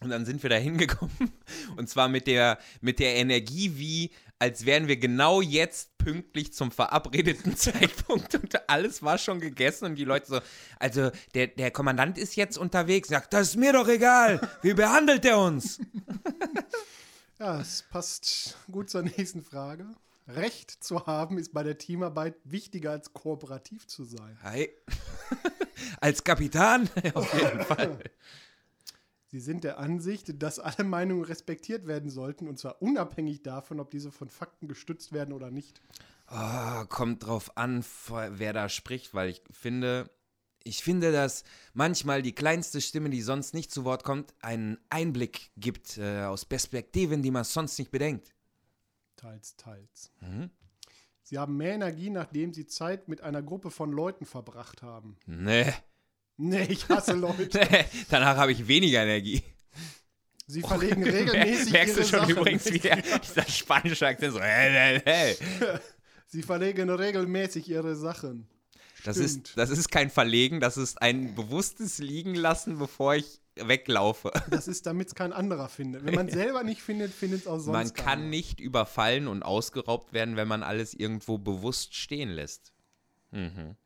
Und 0.00 0.08
dann 0.08 0.24
sind 0.24 0.42
wir 0.42 0.48
da 0.48 0.56
hingekommen. 0.56 1.32
Und 1.76 1.88
zwar 1.90 2.08
mit 2.08 2.26
der, 2.26 2.58
mit 2.80 2.98
der 3.00 3.16
Energie, 3.16 3.72
wie 3.76 4.10
als 4.40 4.64
wären 4.64 4.88
wir 4.88 4.96
genau 4.96 5.42
jetzt 5.42 5.96
pünktlich 5.98 6.52
zum 6.52 6.72
verabredeten 6.72 7.56
Zeitpunkt. 7.56 8.34
Und 8.34 8.68
alles 8.68 9.02
war 9.02 9.18
schon 9.18 9.38
gegessen. 9.38 9.84
Und 9.84 9.96
die 9.96 10.04
Leute 10.04 10.26
so, 10.26 10.40
also 10.78 11.10
der, 11.34 11.48
der 11.48 11.70
Kommandant 11.70 12.18
ist 12.18 12.34
jetzt 12.36 12.56
unterwegs. 12.56 13.08
Sagt, 13.08 13.34
das 13.34 13.48
ist 13.48 13.56
mir 13.56 13.74
doch 13.74 13.86
egal. 13.86 14.40
Wie 14.62 14.74
behandelt 14.74 15.24
er 15.24 15.38
uns? 15.38 15.80
Ja, 17.38 17.58
es 17.58 17.86
passt 17.90 18.58
gut 18.70 18.90
zur 18.90 19.00
nächsten 19.00 19.42
Frage. 19.42 19.86
Recht 20.28 20.84
zu 20.84 21.06
haben 21.06 21.38
ist 21.38 21.54
bei 21.54 21.62
der 21.62 21.78
Teamarbeit 21.78 22.34
wichtiger 22.44 22.90
als 22.90 23.14
kooperativ 23.14 23.86
zu 23.86 24.04
sein. 24.04 24.38
Hi. 24.42 24.68
Als 26.02 26.22
Kapitän? 26.22 26.90
Auf 27.14 27.32
jeden 27.32 27.64
Fall. 27.64 27.98
Sie 29.30 29.38
sind 29.38 29.62
der 29.62 29.78
Ansicht, 29.78 30.42
dass 30.42 30.58
alle 30.58 30.82
Meinungen 30.82 31.22
respektiert 31.22 31.86
werden 31.86 32.10
sollten, 32.10 32.48
und 32.48 32.58
zwar 32.58 32.82
unabhängig 32.82 33.44
davon, 33.44 33.78
ob 33.78 33.90
diese 33.90 34.10
von 34.10 34.28
Fakten 34.28 34.66
gestützt 34.66 35.12
werden 35.12 35.32
oder 35.32 35.52
nicht. 35.52 35.80
Oh, 36.28 36.84
kommt 36.88 37.24
drauf 37.24 37.56
an, 37.56 37.84
wer 38.08 38.52
da 38.52 38.68
spricht, 38.68 39.14
weil 39.14 39.30
ich 39.30 39.42
finde, 39.52 40.10
ich 40.64 40.82
finde, 40.82 41.12
dass 41.12 41.44
manchmal 41.74 42.22
die 42.22 42.34
kleinste 42.34 42.80
Stimme, 42.80 43.08
die 43.08 43.22
sonst 43.22 43.54
nicht 43.54 43.70
zu 43.70 43.84
Wort 43.84 44.02
kommt, 44.02 44.34
einen 44.40 44.78
Einblick 44.90 45.52
gibt 45.56 45.96
äh, 45.96 46.22
aus 46.22 46.44
Perspektiven, 46.44 47.22
die 47.22 47.30
man 47.30 47.44
sonst 47.44 47.78
nicht 47.78 47.92
bedenkt. 47.92 48.34
Teils, 49.14 49.56
teils. 49.56 50.10
Mhm. 50.20 50.50
Sie 51.22 51.38
haben 51.38 51.56
mehr 51.56 51.74
Energie, 51.74 52.10
nachdem 52.10 52.52
sie 52.52 52.66
Zeit 52.66 53.06
mit 53.06 53.20
einer 53.20 53.42
Gruppe 53.42 53.70
von 53.70 53.92
Leuten 53.92 54.26
verbracht 54.26 54.82
haben. 54.82 55.16
Nee. 55.26 55.72
Nee, 56.42 56.66
ich 56.70 56.88
hasse 56.88 57.12
Leute. 57.12 57.60
Danach 58.08 58.36
habe 58.38 58.52
ich 58.52 58.66
weniger 58.66 59.02
Energie. 59.02 59.42
Sie 60.46 60.62
verlegen 60.62 61.04
regelmäßig 61.08 61.70
Merkst 61.72 61.96
du 61.96 62.00
ihre 62.00 62.08
schon 62.08 62.20
Sachen. 62.20 62.30
übrigens 62.36 62.72
wieder 62.72 62.96
dieser 62.96 63.46
spanische 63.46 64.06
Akzent 64.06 64.32
so, 64.32 64.40
hey, 64.40 64.70
hey, 64.70 65.02
hey. 65.04 65.36
Sie 66.26 66.42
verlegen 66.42 66.88
regelmäßig 66.88 67.68
ihre 67.68 67.94
Sachen. 67.94 68.48
Das 69.04 69.16
Stimmt. 69.16 69.48
ist, 69.48 69.56
das 69.58 69.70
ist 69.70 69.90
kein 69.90 70.08
Verlegen, 70.10 70.60
das 70.60 70.76
ist 70.76 71.00
ein 71.02 71.34
bewusstes 71.34 71.98
Liegen 71.98 72.34
lassen, 72.34 72.78
bevor 72.78 73.14
ich 73.16 73.40
weglaufe. 73.56 74.30
Das 74.48 74.66
ist, 74.66 74.86
damit 74.86 75.08
es 75.08 75.14
kein 75.14 75.32
anderer 75.34 75.68
findet. 75.68 76.04
Wenn 76.06 76.14
man 76.14 76.28
selber 76.30 76.62
nicht 76.62 76.80
findet, 76.80 77.12
findet 77.12 77.42
es 77.42 77.46
auch 77.46 77.58
sonst 77.58 77.72
Man 77.72 77.92
kann 77.94 78.04
keiner. 78.18 78.22
nicht 78.28 78.60
überfallen 78.60 79.28
und 79.28 79.42
ausgeraubt 79.42 80.12
werden, 80.14 80.36
wenn 80.36 80.48
man 80.48 80.62
alles 80.62 80.94
irgendwo 80.94 81.36
bewusst 81.38 81.94
stehen 81.94 82.30
lässt. 82.30 82.72
Mhm. 83.30 83.76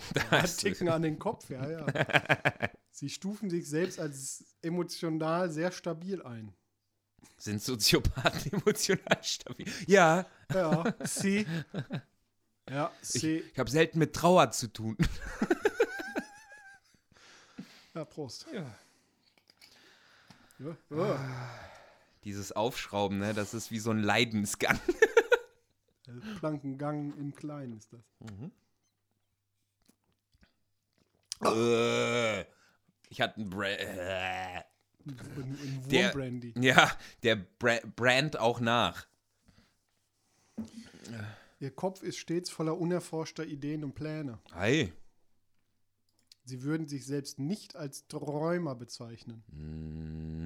Das, 0.30 0.56
Ticken 0.56 0.88
an 0.88 1.02
den 1.02 1.18
Kopf, 1.18 1.50
ja, 1.50 1.68
ja. 1.68 1.86
Sie 2.90 3.08
stufen 3.08 3.50
sich 3.50 3.68
selbst 3.68 4.00
als 4.00 4.44
emotional 4.62 5.50
sehr 5.50 5.70
stabil 5.70 6.22
ein. 6.22 6.52
sind 7.36 7.62
Soziopathen 7.62 8.52
emotional 8.60 9.22
stabil? 9.22 9.66
Ja, 9.86 10.26
Ja, 10.52 10.94
sie. 11.04 11.46
Ja, 12.68 12.90
ich, 13.02 13.08
sie. 13.08 13.36
ich 13.38 13.58
habe 13.58 13.70
selten 13.70 13.98
mit 13.98 14.14
Trauer 14.14 14.50
zu 14.50 14.72
tun. 14.72 14.96
Ja, 17.98 18.04
Prost. 18.04 18.46
Ja. 18.52 18.64
Ja, 20.60 20.76
ja. 20.90 21.50
Dieses 22.22 22.52
Aufschrauben, 22.52 23.18
ne, 23.18 23.34
das 23.34 23.54
ist 23.54 23.72
wie 23.72 23.80
so 23.80 23.90
ein 23.90 23.98
Leidensgang. 23.98 24.78
Plankengang 26.38 27.16
im 27.18 27.34
Kleinen 27.34 27.76
ist 27.76 27.92
das. 27.92 28.00
Äh, 31.44 32.40
ich 33.10 33.20
hatte 33.20 33.40
ein 33.40 33.50
Bra 33.50 33.66
äh. 33.66 34.62
In, 35.04 35.58
in 35.62 35.88
Der-. 35.88 36.62
Ja, 36.62 36.90
der 37.22 37.36
Bra 37.36 37.78
Brand 37.96 38.38
auch 38.38 38.60
nach. 38.60 39.06
Ihr 41.60 41.70
Kopf 41.70 42.02
ist 42.02 42.18
stets 42.18 42.50
voller 42.50 42.78
unerforschter 42.78 43.46
Ideen 43.46 43.84
und 43.84 43.94
Pläne. 43.94 44.38
Hi. 44.52 44.92
Sie 46.44 46.62
würden 46.62 46.86
sich 46.86 47.04
selbst 47.06 47.38
nicht 47.38 47.76
als 47.76 48.06
Träumer 48.06 48.74
bezeichnen. 48.74 49.44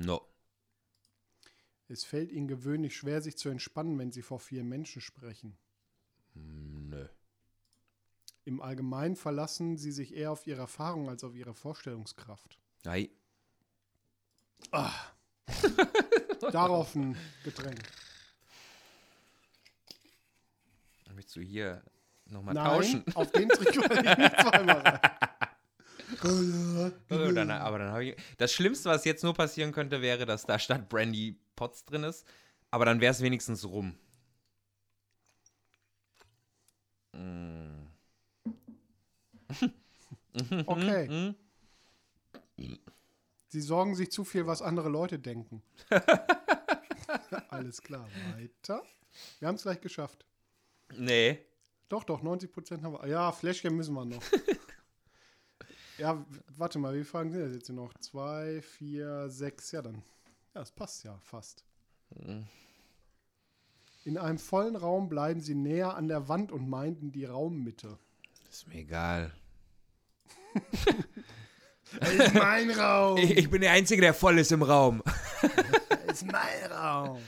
No. 0.04 0.20
Es 1.88 2.04
fällt 2.04 2.32
ihnen 2.32 2.48
gewöhnlich 2.48 2.96
schwer, 2.96 3.20
sich 3.20 3.36
zu 3.36 3.48
entspannen, 3.50 3.98
wenn 3.98 4.12
sie 4.12 4.22
vor 4.22 4.40
vielen 4.40 4.68
Menschen 4.68 5.02
sprechen. 5.02 5.56
Nö. 6.34 6.71
Im 8.44 8.60
Allgemeinen 8.60 9.16
verlassen 9.16 9.76
sie 9.76 9.92
sich 9.92 10.14
eher 10.14 10.32
auf 10.32 10.46
ihre 10.46 10.62
Erfahrung 10.62 11.08
als 11.08 11.22
auf 11.22 11.34
ihre 11.34 11.54
Vorstellungskraft. 11.54 12.58
Hi. 12.86 13.10
Darauf 16.52 16.94
ein 16.94 17.16
Getränk. 17.44 17.80
Möchtest 21.14 21.36
du 21.36 21.40
hier 21.40 21.82
nochmal 22.26 22.54
tauschen? 22.54 23.04
auf 23.14 23.30
den 23.32 23.48
Trick 23.48 23.76
wollte 23.76 24.10
ich 24.10 24.18
nicht 24.18 24.40
zweimal 24.40 24.78
rein. 24.78 25.00
Oh, 27.10 27.32
dann, 27.32 27.50
aber 27.50 27.78
dann 27.78 27.90
habe 27.90 28.04
ich. 28.04 28.16
Das 28.38 28.52
Schlimmste, 28.52 28.88
was 28.88 29.04
jetzt 29.04 29.22
nur 29.22 29.34
passieren 29.34 29.72
könnte, 29.72 30.02
wäre, 30.02 30.26
dass 30.26 30.46
da 30.46 30.58
statt 30.58 30.88
Brandy 30.88 31.38
Potts 31.56 31.84
drin 31.84 32.04
ist. 32.04 32.26
Aber 32.70 32.84
dann 32.84 33.00
wäre 33.00 33.12
es 33.12 33.20
wenigstens 33.20 33.64
rum. 33.64 33.94
Mm. 37.12 37.51
Okay. 40.66 41.08
Hm? 41.08 41.34
Sie 43.48 43.60
sorgen 43.60 43.94
sich 43.94 44.10
zu 44.10 44.24
viel, 44.24 44.46
was 44.46 44.62
andere 44.62 44.88
Leute 44.88 45.18
denken. 45.18 45.62
Alles 47.50 47.82
klar, 47.82 48.08
weiter. 48.34 48.82
Wir 49.38 49.48
haben 49.48 49.56
es 49.56 49.62
gleich 49.62 49.80
geschafft. 49.80 50.24
Nee. 50.96 51.38
Doch, 51.88 52.04
doch, 52.04 52.22
90 52.22 52.50
Prozent 52.50 52.82
haben 52.82 52.94
wir. 52.94 53.06
Ja, 53.06 53.30
Flashcam 53.32 53.76
müssen 53.76 53.94
wir 53.94 54.06
noch. 54.06 54.22
ja, 55.98 56.24
warte 56.56 56.78
mal, 56.78 56.94
wie 56.94 57.04
Fragen 57.04 57.30
sind 57.30 57.42
das 57.42 57.52
jetzt 57.52 57.66
hier 57.66 57.74
noch? 57.74 57.92
Zwei, 58.00 58.62
vier, 58.62 59.28
sechs, 59.28 59.70
ja 59.72 59.82
dann. 59.82 60.02
Ja, 60.54 60.62
es 60.62 60.72
passt 60.72 61.04
ja 61.04 61.18
fast. 61.18 61.64
In 64.04 64.18
einem 64.18 64.38
vollen 64.38 64.76
Raum 64.76 65.08
bleiben 65.10 65.40
sie 65.40 65.54
näher 65.54 65.94
an 65.94 66.08
der 66.08 66.28
Wand 66.28 66.52
und 66.52 66.68
meinten 66.68 67.12
die 67.12 67.26
Raummitte. 67.26 67.98
Ist 68.50 68.66
mir 68.68 68.76
egal. 68.76 69.32
Das 72.00 72.14
ist 72.14 72.34
mein 72.34 72.70
Raum! 72.70 73.18
Ich, 73.18 73.36
ich 73.36 73.50
bin 73.50 73.60
der 73.60 73.72
Einzige, 73.72 74.00
der 74.00 74.14
voll 74.14 74.38
ist 74.38 74.50
im 74.50 74.62
Raum. 74.62 75.02
Das 76.06 76.22
ist 76.22 76.32
mein 76.32 76.72
Raum! 76.72 77.18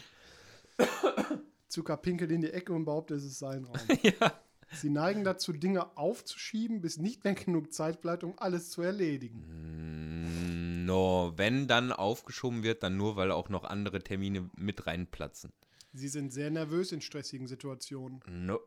Zucker 1.68 1.98
pinkelt 1.98 2.30
in 2.30 2.40
die 2.40 2.50
Ecke 2.50 2.72
und 2.72 2.86
behauptet, 2.86 3.18
es 3.18 3.24
ist 3.24 3.40
sein 3.40 3.64
Raum. 3.64 3.76
ja. 4.02 4.32
Sie 4.72 4.88
neigen 4.88 5.22
dazu, 5.22 5.52
Dinge 5.52 5.98
aufzuschieben, 5.98 6.80
bis 6.80 6.96
nicht 6.96 7.24
mehr 7.24 7.34
genug 7.34 7.74
Zeit 7.74 8.00
bleibt, 8.00 8.24
um 8.24 8.38
alles 8.38 8.70
zu 8.70 8.80
erledigen. 8.80 9.44
Mm, 9.48 10.84
No, 10.84 11.32
wenn 11.36 11.66
dann 11.66 11.92
aufgeschoben 11.92 12.62
wird, 12.62 12.82
dann 12.82 12.96
nur, 12.96 13.16
weil 13.16 13.30
auch 13.30 13.48
noch 13.48 13.64
andere 13.64 14.02
Termine 14.02 14.50
mit 14.56 14.86
reinplatzen. 14.86 15.52
Sie 15.92 16.08
sind 16.08 16.32
sehr 16.32 16.50
nervös 16.50 16.92
in 16.92 17.00
stressigen 17.00 17.46
Situationen. 17.46 18.20
No. 18.28 18.60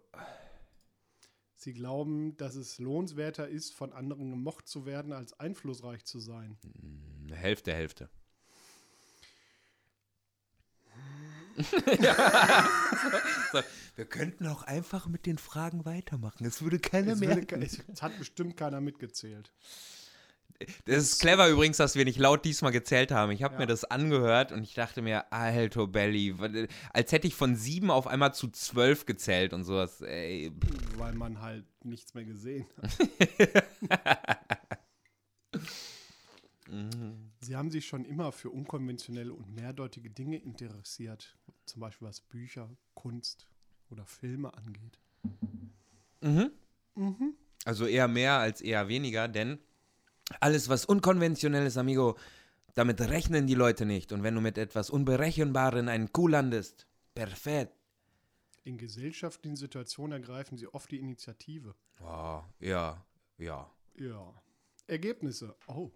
Sie 1.60 1.74
glauben, 1.74 2.38
dass 2.38 2.56
es 2.56 2.78
lohnenswerter 2.78 3.48
ist, 3.48 3.74
von 3.74 3.92
anderen 3.92 4.30
gemocht 4.30 4.68
zu 4.68 4.86
werden, 4.86 5.12
als 5.12 5.40
einflussreich 5.40 6.06
zu 6.06 6.20
sein. 6.20 6.56
Hälfte, 7.32 7.74
Hälfte. 7.74 8.10
so, 13.52 13.62
wir 13.96 14.06
könnten 14.06 14.46
auch 14.46 14.62
einfach 14.62 15.08
mit 15.08 15.26
den 15.26 15.40
Fragen 15.40 15.86
weitermachen. 15.86 16.46
Es 16.46 16.62
würde 16.62 16.78
keiner 16.78 17.14
Es, 17.14 17.20
mehr. 17.20 17.36
würde, 17.36 17.66
es 17.66 18.02
hat 18.04 18.16
bestimmt 18.20 18.56
keiner 18.56 18.80
mitgezählt. 18.80 19.52
Das 20.86 20.98
ist 21.04 21.20
clever 21.20 21.48
übrigens, 21.50 21.78
dass 21.78 21.96
wir 21.96 22.04
nicht 22.06 22.18
laut 22.18 22.44
diesmal 22.44 22.72
gezählt 22.72 23.12
haben. 23.12 23.32
Ich 23.32 23.44
habe 23.44 23.54
Ja. 23.56 23.60
mir 23.60 23.68
das 23.68 23.84
angehört 23.86 24.52
und 24.52 24.64
ich 24.64 24.74
dachte 24.74 25.02
mir, 25.04 25.32
alto 25.32 25.86
Belly, 25.86 26.36
als 26.94 27.12
hätte 27.12 27.28
ich 27.28 27.36
von 27.36 27.56
sieben 27.56 27.92
auf 27.92 28.08
einmal 28.08 28.34
zu 28.34 28.48
zwölf 28.50 29.06
gezählt 29.06 29.54
und 29.54 29.64
sowas. 29.66 30.02
Ey, 30.02 30.52
Weil 30.98 31.14
man 31.14 31.42
halt 31.42 31.66
nichts 31.84 32.14
mehr 32.16 32.26
gesehen 32.26 32.66
hat. 32.80 32.98
Sie 37.40 37.56
haben 37.56 37.72
sich 37.72 37.86
schon 37.88 38.04
immer 38.04 38.32
für 38.32 38.50
unkonventionelle 38.50 39.34
und 39.34 39.54
mehrdeutige 39.56 40.10
Dinge 40.10 40.38
interessiert. 40.38 41.38
Zum 41.66 41.80
Beispiel 41.82 42.08
was 42.08 42.20
Bücher, 42.20 42.70
Kunst 42.94 43.48
oder 43.90 44.06
Filme 44.06 44.52
angeht. 44.54 45.00
Also 47.64 47.86
eher 47.86 48.08
mehr 48.10 48.34
als 48.40 48.60
eher 48.62 48.88
weniger, 48.90 49.28
denn 49.30 49.60
alles, 50.40 50.70
was 50.70 50.86
unkonventionell 50.86 51.66
ist, 51.66 51.78
amigo, 51.78 52.18
damit 52.74 53.02
rechnen 53.02 53.48
die 53.48 53.56
Leute 53.56 53.86
nicht. 53.86 54.12
Und 54.12 54.24
wenn 54.24 54.36
du 54.36 54.42
mit 54.42 54.58
etwas 54.58 54.90
Unberechenbaren 54.90 55.90
einen 55.90 56.12
Kuh 56.12 56.28
landest, 56.28 56.86
perfekt. 57.16 57.74
In 58.64 58.78
gesellschaftlichen 58.78 59.56
Situationen 59.56 60.22
ergreifen 60.22 60.58
sie 60.58 60.68
oft 60.68 60.92
die 60.92 61.00
Initiative. 61.00 61.74
Oh, 62.02 62.42
ja, 62.60 63.04
ja. 63.38 63.72
Ja. 63.96 64.34
Ergebnisse. 64.88 65.56
Oh. 65.68 65.92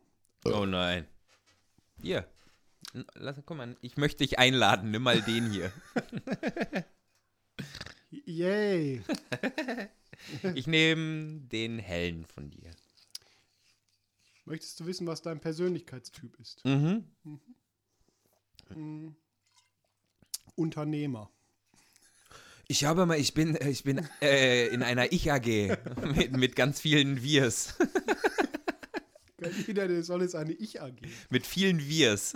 Oh 0.45 0.65
nein. 0.65 1.05
Hier. 2.01 2.27
Lass, 3.13 3.39
guck 3.45 3.57
mal, 3.57 3.75
ich 3.81 3.97
möchte 3.97 4.23
dich 4.23 4.39
einladen. 4.39 4.91
Nimm 4.91 5.03
mal 5.03 5.21
den 5.21 5.51
hier. 5.51 5.71
Yay. 8.25 9.01
Ich 10.53 10.67
nehme 10.67 11.39
den 11.39 11.79
hellen 11.79 12.25
von 12.25 12.51
dir. 12.51 12.69
Möchtest 14.45 14.79
du 14.79 14.85
wissen, 14.85 15.07
was 15.07 15.21
dein 15.21 15.39
Persönlichkeitstyp 15.39 16.39
ist? 16.39 16.63
Mhm. 16.65 17.05
Unternehmer. 20.55 21.29
Ich 22.67 22.85
habe 22.85 23.05
mal, 23.05 23.19
ich 23.19 23.33
bin, 23.33 23.57
ich 23.61 23.83
bin 23.83 24.07
äh, 24.21 24.67
in 24.67 24.81
einer 24.81 25.11
Ich-AG 25.11 25.77
mit, 26.15 26.37
mit 26.37 26.55
ganz 26.55 26.79
vielen 26.79 27.21
Wirs. 27.21 27.75
Jeder, 29.67 29.87
der 29.87 30.03
soll 30.03 30.21
es 30.21 30.35
eine 30.35 30.53
Ich-AG. 30.53 31.01
Mit 31.29 31.45
vielen 31.45 31.79
Wirs. 31.79 32.33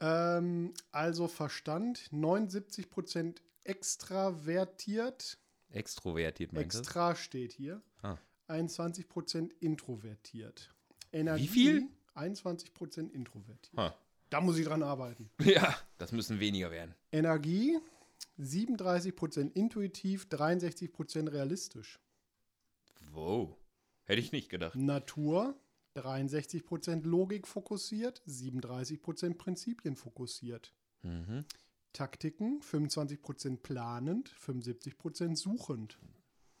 Ähm, 0.00 0.72
also 0.92 1.28
Verstand, 1.28 2.08
79% 2.10 3.36
extravertiert. 3.64 5.38
Extrovertiert, 5.70 6.52
meinst 6.52 6.74
du? 6.74 6.78
Extra 6.80 7.14
steht 7.14 7.52
hier. 7.52 7.82
Ah. 8.02 8.16
21% 8.50 9.50
introvertiert. 9.60 10.70
Energie, 11.12 11.44
Wie 11.44 11.48
viel? 11.48 11.88
21% 12.14 13.10
introvertiert. 13.10 13.76
Ha. 13.76 13.94
Da 14.30 14.40
muss 14.40 14.58
ich 14.58 14.64
dran 14.64 14.82
arbeiten. 14.82 15.30
Ja, 15.44 15.76
das 15.98 16.12
müssen 16.12 16.40
weniger 16.40 16.70
werden. 16.70 16.94
Energie 17.12 17.78
37% 18.38 19.52
intuitiv, 19.54 20.26
63% 20.30 21.32
realistisch. 21.32 21.98
Wow. 23.12 23.56
Hätte 24.04 24.20
ich 24.20 24.32
nicht 24.32 24.48
gedacht. 24.48 24.76
Natur 24.76 25.54
63% 25.96 27.04
Logik 27.04 27.46
fokussiert, 27.46 28.22
37% 28.28 29.34
Prinzipien 29.34 29.96
fokussiert. 29.96 30.72
Mhm. 31.02 31.44
Taktiken 31.92 32.60
25% 32.60 33.56
planend, 33.58 34.30
75% 34.30 35.36
suchend. 35.36 35.98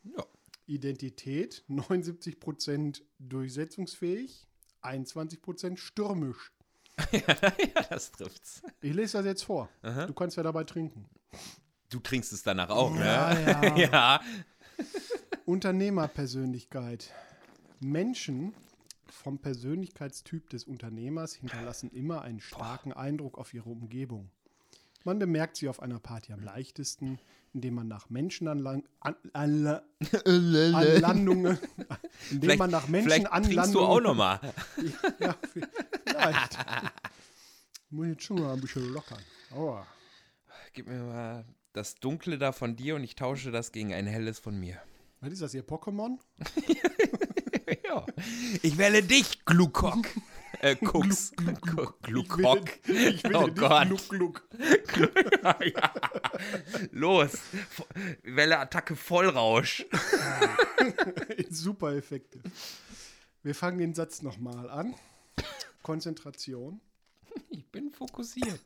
Ja. 0.02 0.26
Identität 0.70 1.64
79% 1.68 3.02
durchsetzungsfähig, 3.18 4.46
21% 4.82 5.76
stürmisch. 5.76 6.52
ja, 7.12 7.82
das 7.88 8.12
trifft's. 8.12 8.62
Ich 8.80 8.94
lese 8.94 9.18
das 9.18 9.26
jetzt 9.26 9.42
vor. 9.42 9.68
Aha. 9.82 10.06
Du 10.06 10.14
kannst 10.14 10.36
ja 10.36 10.42
dabei 10.42 10.64
trinken. 10.64 11.06
Du 11.88 11.98
trinkst 11.98 12.32
es 12.32 12.44
danach 12.44 12.70
auch, 12.70 12.94
ne? 12.94 13.04
Ja, 13.04 13.38
ja. 13.38 13.76
ja. 13.76 14.20
Unternehmerpersönlichkeit. 15.44 17.12
Menschen 17.80 18.54
vom 19.06 19.38
Persönlichkeitstyp 19.38 20.50
des 20.50 20.64
Unternehmers 20.64 21.34
hinterlassen 21.34 21.90
immer 21.90 22.22
einen 22.22 22.40
starken 22.40 22.92
Eindruck 22.92 23.38
auf 23.38 23.52
ihre 23.54 23.68
Umgebung. 23.70 24.30
Man 25.04 25.18
bemerkt 25.18 25.56
sie 25.56 25.68
auf 25.68 25.80
einer 25.80 25.98
Party 25.98 26.32
am 26.32 26.40
leichtesten, 26.40 27.18
indem 27.54 27.74
man 27.74 27.88
nach 27.88 28.10
Menschenanlandungen, 28.10 28.88
an, 29.00 29.16
an, 29.32 29.80
Anlandungen, 30.74 31.58
indem 32.30 32.40
Vielleicht, 32.42 32.58
man 32.58 32.70
nach 32.70 32.84
trinkst 32.84 33.06
du 33.06 33.10
Menschenanlandungen, 33.10 33.88
auch 33.88 34.00
nochmal. 34.00 34.40
ja, 35.20 35.36
vielleicht. 35.52 36.58
Muss 37.90 38.06
jetzt 38.06 38.22
schon 38.22 38.40
mal 38.40 38.52
ein 38.52 38.60
bisschen 38.60 38.92
lockern. 38.92 39.22
Aua. 39.52 39.86
Gib 40.72 40.86
mir 40.86 41.02
mal 41.02 41.44
das 41.72 41.96
Dunkle 41.96 42.38
da 42.38 42.52
von 42.52 42.76
dir 42.76 42.94
und 42.94 43.04
ich 43.04 43.16
tausche 43.16 43.50
das 43.50 43.72
gegen 43.72 43.92
ein 43.92 44.06
helles 44.06 44.38
von 44.38 44.58
mir. 44.58 44.80
Was 45.20 45.32
ist 45.32 45.42
das 45.42 45.52
hier, 45.52 45.66
Pokémon? 45.66 46.18
ja. 47.84 48.06
Ich 48.62 48.78
wähle 48.78 49.02
dich, 49.02 49.44
Glukok. 49.44 50.06
Äh, 50.58 50.76
Cooks. 50.76 51.32
Will 51.38 51.54
Oh 51.62 52.26
Gott. 52.34 52.82
Gluck, 52.82 54.08
Gluck. 54.08 54.48
ja. 55.42 55.92
Los. 56.90 57.38
Welle 58.24 58.58
Attacke 58.58 58.96
Vollrausch. 58.96 59.86
Super 61.50 61.94
Effekte. 61.94 62.40
Wir 63.42 63.54
fangen 63.54 63.78
den 63.78 63.94
Satz 63.94 64.22
nochmal 64.22 64.68
an. 64.68 64.94
Konzentration. 65.82 66.80
Ich 67.48 67.70
bin 67.70 67.90
fokussiert. 67.90 68.60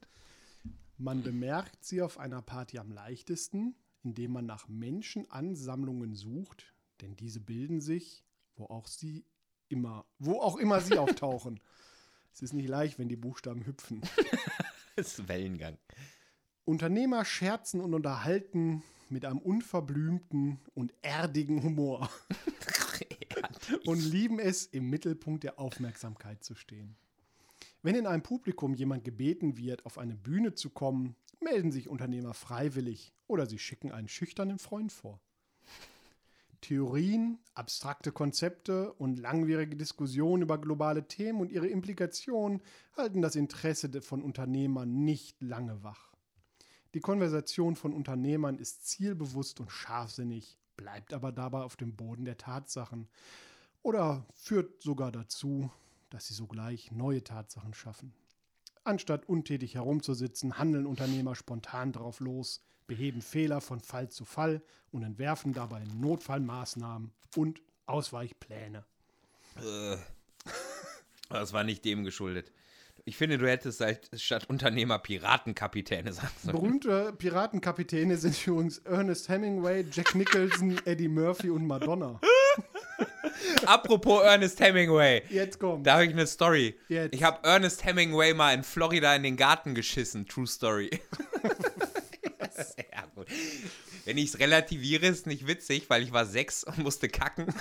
Man 0.99 1.23
bemerkt 1.23 1.85
sie 1.85 2.03
auf 2.03 2.18
einer 2.18 2.42
Party 2.42 2.79
am 2.79 2.90
leichtesten, 2.90 3.75
indem 4.03 4.33
man 4.33 4.47
nach 4.47 4.68
Menschenansammlungen 4.68 6.14
sucht, 6.14 6.73
denn 7.01 7.16
diese 7.16 7.40
bilden 7.40 7.81
sich, 7.81 8.25
wo 8.57 8.66
auch 8.66 8.87
sie 8.87 9.25
immer, 9.68 10.05
wo 10.18 10.40
auch 10.40 10.57
immer 10.57 10.81
sie 10.81 10.98
auftauchen. 10.98 11.61
Es 12.33 12.42
ist 12.42 12.53
nicht 12.53 12.68
leicht, 12.68 12.98
wenn 12.98 13.09
die 13.09 13.16
Buchstaben 13.16 13.64
hüpfen. 13.64 14.03
Das 14.96 15.18
ist 15.18 15.29
Wellengang. 15.29 15.79
Unternehmer 16.64 17.24
scherzen 17.24 17.81
und 17.81 17.94
unterhalten 17.94 18.83
mit 19.09 19.24
einem 19.24 19.38
unverblümten 19.38 20.61
und 20.74 20.94
erdigen 21.03 21.62
Humor 21.62 22.09
und 23.87 24.00
lieben 24.00 24.38
es, 24.38 24.66
im 24.66 24.90
Mittelpunkt 24.90 25.44
der 25.44 25.59
Aufmerksamkeit 25.59 26.42
zu 26.44 26.55
stehen. 26.55 26.96
Wenn 27.83 27.96
in 27.96 28.07
einem 28.07 28.22
Publikum 28.22 28.74
jemand 28.74 29.05
gebeten 29.05 29.57
wird, 29.57 29.85
auf 29.85 29.98
eine 29.98 30.16
Bühne 30.16 30.55
zu 30.55 30.70
kommen, 30.70 31.16
melden 31.40 31.70
sich 31.70 31.88
Unternehmer 31.88 32.33
freiwillig 32.33 33.12
oder 33.27 33.46
sie 33.46 33.59
schicken 33.59 33.92
einen 33.92 34.09
schüchternen 34.09 34.59
Freund 34.59 34.92
vor. 34.92 35.20
Theorien, 36.64 37.38
abstrakte 37.53 38.11
Konzepte 38.11 38.94
und 38.94 39.18
langwierige 39.18 39.77
Diskussionen 39.77 40.44
über 40.44 40.57
globale 40.57 41.07
Themen 41.07 41.42
und 41.42 41.53
ihre 41.53 41.66
Implikationen 41.66 42.62
halten 42.96 43.20
das 43.20 43.37
Interesse 43.37 44.00
von 44.00 44.22
Unternehmern 44.22 45.05
nicht 45.05 45.42
lange 45.42 45.83
wach. 45.83 46.14
Die 46.94 47.00
Konversation 47.00 47.77
von 47.77 47.92
Unternehmern 47.92 48.57
ist 48.57 48.88
zielbewusst 48.88 49.61
und 49.61 49.70
scharfsinnig, 49.70 50.57
bleibt 50.79 51.12
aber 51.12 51.33
dabei 51.33 51.59
auf 51.64 51.77
dem 51.77 51.96
Boden 51.96 52.24
der 52.24 52.38
Tatsachen 52.38 53.11
oder 53.83 54.24
führt 54.33 54.83
sogar 54.83 55.12
dazu, 55.12 55.70
dass 56.09 56.29
sie 56.29 56.35
sogleich 56.35 56.90
neue 56.92 57.22
Tatsachen 57.22 57.74
schaffen. 57.74 58.14
Anstatt 58.85 59.29
untätig 59.29 59.74
herumzusitzen, 59.74 60.57
handeln 60.57 60.87
Unternehmer 60.87 61.35
spontan 61.35 61.92
drauf 61.92 62.20
los, 62.20 62.64
beheben 62.87 63.23
Fehler 63.23 63.61
von 63.61 63.81
Fall 63.81 64.09
zu 64.09 64.25
Fall 64.25 64.62
und 64.90 65.03
entwerfen 65.03 65.53
dabei 65.53 65.85
Notfallmaßnahmen 66.01 67.12
und 67.37 67.62
Ausweichpläne. 67.87 68.85
Äh. 69.57 69.97
Das 71.31 71.53
war 71.53 71.64
nicht 71.64 71.85
dem 71.85 72.05
geschuldet. 72.05 72.53
Ich 73.07 73.16
finde, 73.18 73.37
du 73.37 73.49
hättest 73.49 73.83
statt 74.16 74.49
Unternehmer 74.49 74.99
Piratenkapitäne 74.99 76.12
sagen 76.12 76.29
sollen. 76.42 76.57
Berühmte 76.57 77.12
Piratenkapitäne 77.12 78.16
sind 78.16 78.47
übrigens 78.47 78.79
Ernest 78.79 79.29
Hemingway, 79.29 79.85
Jack 79.90 80.14
Nicholson, 80.14 80.81
Eddie 80.87 81.09
Murphy 81.09 81.51
und 81.51 81.66
Madonna. 81.66 82.18
Apropos 83.66 84.23
Ernest 84.23 84.59
Hemingway. 84.61 85.23
Jetzt 85.29 85.59
kommt. 85.59 85.87
Da 85.87 85.94
habe 85.94 86.07
ich 86.07 86.12
eine 86.12 86.27
Story. 86.27 86.79
Jetzt. 86.88 87.14
Ich 87.14 87.23
habe 87.23 87.47
Ernest 87.47 87.85
Hemingway 87.85 88.33
mal 88.33 88.55
in 88.55 88.62
Florida 88.62 89.14
in 89.14 89.23
den 89.23 89.37
Garten 89.37 89.75
geschissen. 89.75 90.27
True 90.27 90.47
Story. 90.47 90.90
ja, 92.93 93.07
gut. 93.14 93.27
Wenn 94.05 94.19
ich 94.19 94.27
es 94.27 94.38
relativiere, 94.38 95.07
ist 95.07 95.27
nicht 95.27 95.47
witzig, 95.47 95.88
weil 95.88 96.03
ich 96.03 96.12
war 96.12 96.27
sechs 96.27 96.64
und 96.64 96.79
musste 96.79 97.09
kacken. 97.09 97.47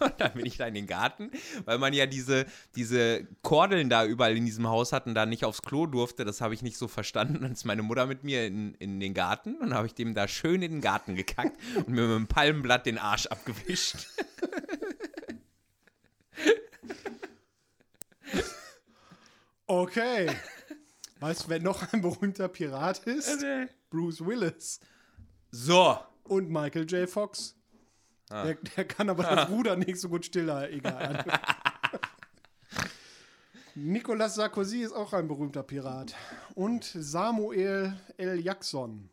und 0.00 0.14
dann 0.18 0.32
bin 0.34 0.46
ich 0.46 0.56
da 0.56 0.66
in 0.66 0.74
den 0.74 0.86
Garten, 0.86 1.30
weil 1.64 1.78
man 1.78 1.92
ja 1.92 2.06
diese, 2.06 2.46
diese 2.76 3.26
Kordeln 3.42 3.88
da 3.88 4.04
überall 4.04 4.36
in 4.36 4.46
diesem 4.46 4.68
Haus 4.68 4.92
hat 4.92 5.06
und 5.06 5.14
da 5.14 5.26
nicht 5.26 5.44
aufs 5.44 5.62
Klo 5.62 5.86
durfte. 5.86 6.24
Das 6.24 6.40
habe 6.40 6.54
ich 6.54 6.62
nicht 6.62 6.76
so 6.76 6.88
verstanden. 6.88 7.40
Dann 7.42 7.52
ist 7.52 7.64
meine 7.64 7.82
Mutter 7.82 8.06
mit 8.06 8.24
mir 8.24 8.46
in, 8.46 8.74
in 8.74 9.00
den 9.00 9.14
Garten 9.14 9.56
und 9.56 9.74
habe 9.74 9.86
ich 9.86 9.94
dem 9.94 10.14
da 10.14 10.28
schön 10.28 10.62
in 10.62 10.72
den 10.72 10.80
Garten 10.80 11.16
gekackt 11.16 11.58
und 11.76 11.88
mir 11.88 12.02
mit 12.02 12.16
einem 12.16 12.26
Palmenblatt 12.26 12.86
den 12.86 12.98
Arsch 12.98 13.26
abgewischt. 13.26 14.06
Okay. 19.66 20.30
Weißt 21.24 21.44
du, 21.44 21.48
wer 21.48 21.58
noch 21.58 21.90
ein 21.94 22.02
berühmter 22.02 22.48
Pirat 22.48 22.98
ist? 23.06 23.42
Bruce 23.88 24.20
Willis 24.26 24.78
So. 25.50 25.98
und 26.24 26.50
Michael 26.50 26.84
J. 26.84 27.08
Fox. 27.08 27.56
Der, 28.30 28.56
der 28.56 28.84
kann 28.86 29.08
aber 29.08 29.22
das 29.34 29.48
Ruder 29.48 29.74
nicht 29.74 29.98
so 29.98 30.10
gut 30.10 30.26
stiller, 30.26 30.70
egal. 30.70 31.24
Nicolas 33.74 34.34
Sarkozy 34.34 34.82
ist 34.82 34.92
auch 34.92 35.14
ein 35.14 35.26
berühmter 35.26 35.62
Pirat. 35.62 36.14
Und 36.54 36.84
Samuel 36.84 37.98
L. 38.18 38.40
Jackson. 38.40 39.08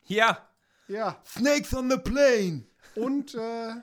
Hier. 0.00 0.38
Ja. 0.86 1.20
Snakes 1.26 1.74
on 1.74 1.90
the 1.90 1.98
plane. 1.98 2.64
Und 2.94 3.34
äh, 3.34 3.74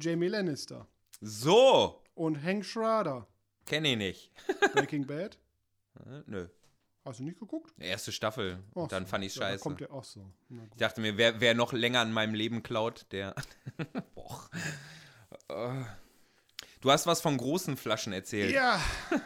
Jamie 0.00 0.28
Lannister. 0.28 0.86
So. 1.20 2.02
Und 2.14 2.42
Hank 2.42 2.64
Schrader. 2.64 3.26
Kenne 3.66 3.88
ich 3.90 3.98
nicht. 3.98 4.32
Breaking 4.72 5.06
Bad. 5.06 5.36
Äh, 6.06 6.22
Nö. 6.24 6.48
Hast 7.06 7.20
du 7.20 7.24
nicht 7.24 7.38
geguckt? 7.38 7.72
Erste 7.78 8.10
Staffel. 8.12 8.58
Ach 8.72 8.76
Und 8.76 8.92
dann 8.92 9.04
so. 9.04 9.10
fand 9.10 9.24
ich 9.24 9.34
Ja, 9.36 9.42
scheiße. 9.42 9.62
kommt 9.62 9.80
der 9.80 9.92
auch 9.92 10.04
so. 10.04 10.28
Ich 10.50 10.76
dachte 10.78 11.00
mir, 11.00 11.16
wer, 11.16 11.40
wer 11.40 11.54
noch 11.54 11.72
länger 11.72 12.00
an 12.00 12.12
meinem 12.12 12.34
Leben 12.34 12.62
klaut, 12.62 13.06
der. 13.12 13.34
Boah. 14.14 14.50
Äh. 15.48 15.84
Du 16.80 16.90
hast 16.90 17.06
was 17.06 17.20
von 17.20 17.36
großen 17.36 17.76
Flaschen 17.76 18.12
erzählt. 18.12 18.52
Ja. 18.52 18.80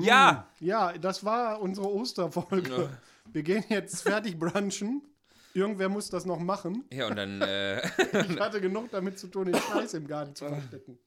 Ja. 0.00 0.48
Ja, 0.60 0.92
das 0.96 1.24
war 1.24 1.60
unsere 1.60 1.92
Osterfolge. 1.92 2.88
Wir 3.32 3.42
gehen 3.42 3.64
jetzt 3.68 4.02
fertig 4.02 4.38
brunchen. 4.38 5.02
Irgendwer 5.54 5.88
muss 5.88 6.08
das 6.08 6.24
noch 6.24 6.38
machen. 6.38 6.84
Ja, 6.92 7.08
und 7.08 7.16
dann. 7.16 7.42
Äh, 7.42 7.82
Ich 8.30 8.38
hatte 8.40 8.60
genug 8.60 8.90
damit 8.92 9.18
zu 9.18 9.26
tun, 9.26 9.46
den 9.46 9.56
Scheiß 9.60 9.94
im 9.94 10.06
Garten 10.06 10.34
zu 10.36 10.46
verstecken. 10.48 10.98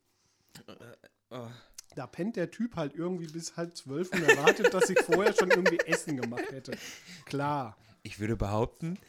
Da 1.96 2.08
pennt 2.08 2.36
der 2.36 2.52
Typ 2.52 2.76
halt 2.76 2.94
irgendwie 2.94 3.28
bis 3.28 3.56
halb 3.56 3.76
zwölf 3.76 4.12
und 4.12 4.22
erwartet, 4.22 4.74
dass 4.74 4.90
ich 4.90 5.00
vorher 5.00 5.34
schon 5.34 5.50
irgendwie 5.50 5.80
Essen 5.86 6.18
gemacht 6.18 6.52
hätte. 6.52 6.78
Klar. 7.26 7.78
ich 8.04 8.20
würde 8.20 8.36
behaupten, 8.36 9.00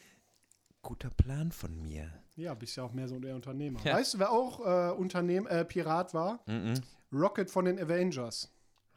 guter 0.81 1.09
Plan 1.09 1.51
von 1.51 1.81
mir. 1.81 2.11
Ja, 2.35 2.53
bist 2.53 2.77
ja 2.77 2.83
auch 2.83 2.93
mehr 2.93 3.07
so 3.07 3.19
der 3.19 3.35
Unternehmer. 3.35 3.79
Ja. 3.83 3.95
Weißt 3.95 4.13
du, 4.13 4.19
wer 4.19 4.31
auch 4.31 4.59
äh, 4.65 4.91
Unternehm 4.93 5.47
äh, 5.47 5.65
Pirat 5.65 6.13
war? 6.13 6.39
Mhm. 6.45 6.81
Rocket 7.11 7.49
von 7.51 7.65
den 7.65 7.79
Avengers. 7.79 8.51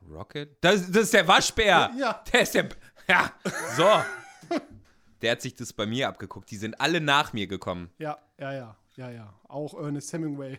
Rocket? 0.08 0.56
Das, 0.60 0.90
das 0.90 1.04
ist 1.04 1.14
der 1.14 1.26
Waschbär. 1.26 1.90
Ja. 1.98 2.22
Der 2.32 2.42
ist 2.42 2.54
der. 2.54 2.68
Ja. 3.08 3.32
So. 3.76 3.88
Der 5.20 5.32
hat 5.32 5.42
sich 5.42 5.54
das 5.54 5.72
bei 5.72 5.84
mir 5.84 6.08
abgeguckt. 6.08 6.50
Die 6.50 6.56
sind 6.56 6.80
alle 6.80 7.00
nach 7.00 7.32
mir 7.32 7.46
gekommen. 7.46 7.90
Ja, 7.98 8.18
ja, 8.38 8.52
ja, 8.52 8.76
ja, 8.96 9.10
ja. 9.10 9.34
Auch 9.48 9.74
Ernest 9.74 10.12
Hemingway. 10.12 10.58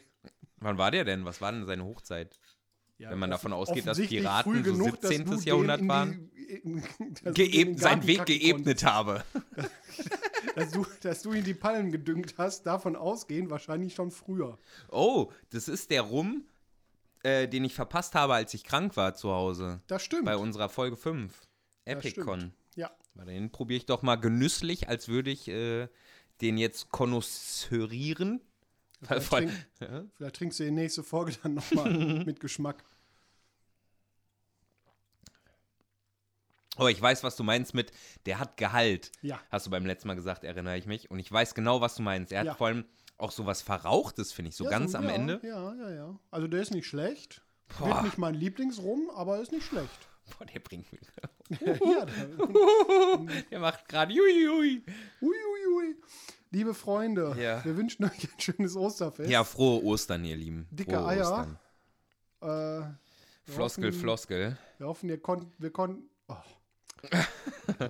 Wann 0.58 0.78
war 0.78 0.92
der 0.92 1.06
denn? 1.06 1.26
Was 1.26 1.42
war 1.42 1.52
denn 1.52 1.66
seine 1.66 1.84
Hochzeit? 1.84 2.38
Ja, 3.02 3.10
Wenn 3.10 3.18
man 3.18 3.32
davon 3.32 3.52
ausgeht, 3.52 3.88
dass 3.88 3.98
Piraten 4.00 4.64
so 4.64 4.74
genug, 4.74 5.02
dass 5.02 5.10
17. 5.10 5.26
du 5.26 5.36
den 5.38 5.44
Jahrhundert 5.44 5.82
die- 5.82 5.88
waren. 5.88 6.32
den 7.36 7.78
seinen 7.78 8.06
Weg 8.06 8.26
geebnet 8.28 8.84
habe. 8.84 9.24
konntest. 9.34 9.72
Dass 10.56 10.72
du, 10.72 10.86
dass 11.02 11.22
du 11.22 11.32
in 11.32 11.44
die 11.46 11.54
Palmen 11.54 11.92
gedüngt 11.92 12.34
hast, 12.38 12.64
davon 12.64 12.96
ausgehen, 12.98 13.50
wahrscheinlich 13.50 13.94
schon 13.96 14.12
früher. 14.12 14.58
Oh, 14.90 15.32
das 15.52 15.68
ist 15.70 15.92
der 15.92 16.02
Rum, 16.02 16.44
äh, 17.24 17.48
den 17.48 17.64
ich 17.64 17.74
verpasst 17.74 18.16
habe, 18.16 18.34
als 18.34 18.54
ich 18.54 18.64
krank 18.66 18.98
war 18.98 19.14
zu 19.16 19.32
Hause. 19.32 19.82
Das 19.88 20.04
stimmt. 20.04 20.26
Bei 20.26 20.36
unserer 20.36 20.68
Folge 20.70 20.98
5. 20.98 21.34
Das 21.86 22.06
Epicon. 22.06 22.54
Ja, 22.76 22.92
Warte, 23.14 23.32
Den 23.32 23.52
probiere 23.52 23.78
ich 23.78 23.86
doch 23.86 24.02
mal 24.02 24.16
genüsslich, 24.18 24.90
als 24.90 25.08
würde 25.08 25.32
ich 25.32 25.48
äh, 25.48 25.88
den 26.42 26.58
jetzt 26.58 26.90
konnoisseurieren. 26.90 28.42
Vielleicht, 29.04 29.30
trink, 29.30 29.52
ja? 29.80 30.04
vielleicht 30.16 30.36
trinkst 30.36 30.60
du 30.60 30.64
die 30.64 30.72
nächste 30.72 31.04
Folge 31.04 31.34
dann 31.42 31.56
nochmal 31.56 31.92
mit 32.26 32.40
Geschmack. 32.40 32.84
Oh, 36.78 36.88
ich 36.88 37.02
weiß, 37.02 37.24
was 37.24 37.36
du 37.36 37.44
meinst 37.44 37.74
mit, 37.74 37.92
der 38.26 38.40
hat 38.40 38.58
Gehalt. 38.58 39.12
Ja. 39.22 39.40
Hast 39.50 39.66
du 39.66 39.70
beim 39.70 39.86
letzten 39.86 40.08
Mal 40.08 40.16
gesagt, 40.16 40.44
erinnere 40.44 40.78
ich 40.78 40.86
mich. 40.86 41.12
Und 41.12 41.20
ich 41.20 41.32
weiß 41.32 41.54
genau, 41.54 41.82
was 41.82 41.96
du 41.96 42.02
meinst. 42.02 42.32
Er 42.32 42.40
hat 42.40 42.48
Ja. 42.48 42.56
vor 42.56 42.68
allem 42.68 42.86
auch 43.18 43.32
so 43.32 43.46
was 43.46 43.62
Verrauchtes, 43.62 44.32
finde 44.32 44.50
ich, 44.50 44.56
so 44.56 44.64
ja, 44.64 44.70
ganz 44.72 44.96
am 44.96 45.04
ja, 45.04 45.12
Ende. 45.12 45.40
Ja, 45.44 45.74
ja, 45.76 45.92
ja. 45.92 46.20
Also 46.32 46.48
der 46.48 46.62
ist 46.62 46.72
nicht 46.72 46.88
schlecht. 46.88 47.42
Boah. 47.78 47.88
Wird 47.88 48.04
nicht 48.04 48.18
mein 48.18 48.34
Lieblingsrum, 48.36 49.10
aber 49.14 49.40
ist 49.42 49.52
nicht 49.52 49.66
schlecht. 49.66 50.08
Boah, 50.38 50.46
der 50.46 50.60
bringt 50.60 50.92
mich. 50.92 51.02
ja, 51.60 52.06
der, 52.06 53.44
der 53.52 53.60
macht 53.60 53.88
gerade 53.88 54.14
Juiui. 54.14 54.84
Uiuiui. 55.22 55.96
Liebe 56.52 56.74
Freunde, 56.74 57.34
Ja. 57.40 57.64
wir 57.64 57.78
wünschen 57.78 58.04
euch 58.06 58.24
ein 58.32 58.40
schönes 58.40 58.76
Osterfest. 58.76 59.30
Ja, 59.30 59.44
frohe 59.44 59.84
Ostern, 59.84 60.26
ihr 60.26 60.36
Lieben. 60.36 60.68
Dicke 60.72 60.92
frohe 60.98 61.08
Eier. 61.08 61.22
Ostern. 62.42 62.90
Äh, 63.48 63.52
Floskel, 63.52 63.90
hoffen- 63.90 64.00
Floskel. 64.00 64.58
Wir 64.78 64.88
hoffen, 64.88 65.10
ihr 65.10 65.20
konnt, 65.22 65.48
wir 65.60 65.72
konnten. 65.72 66.10
Oh. 66.28 66.36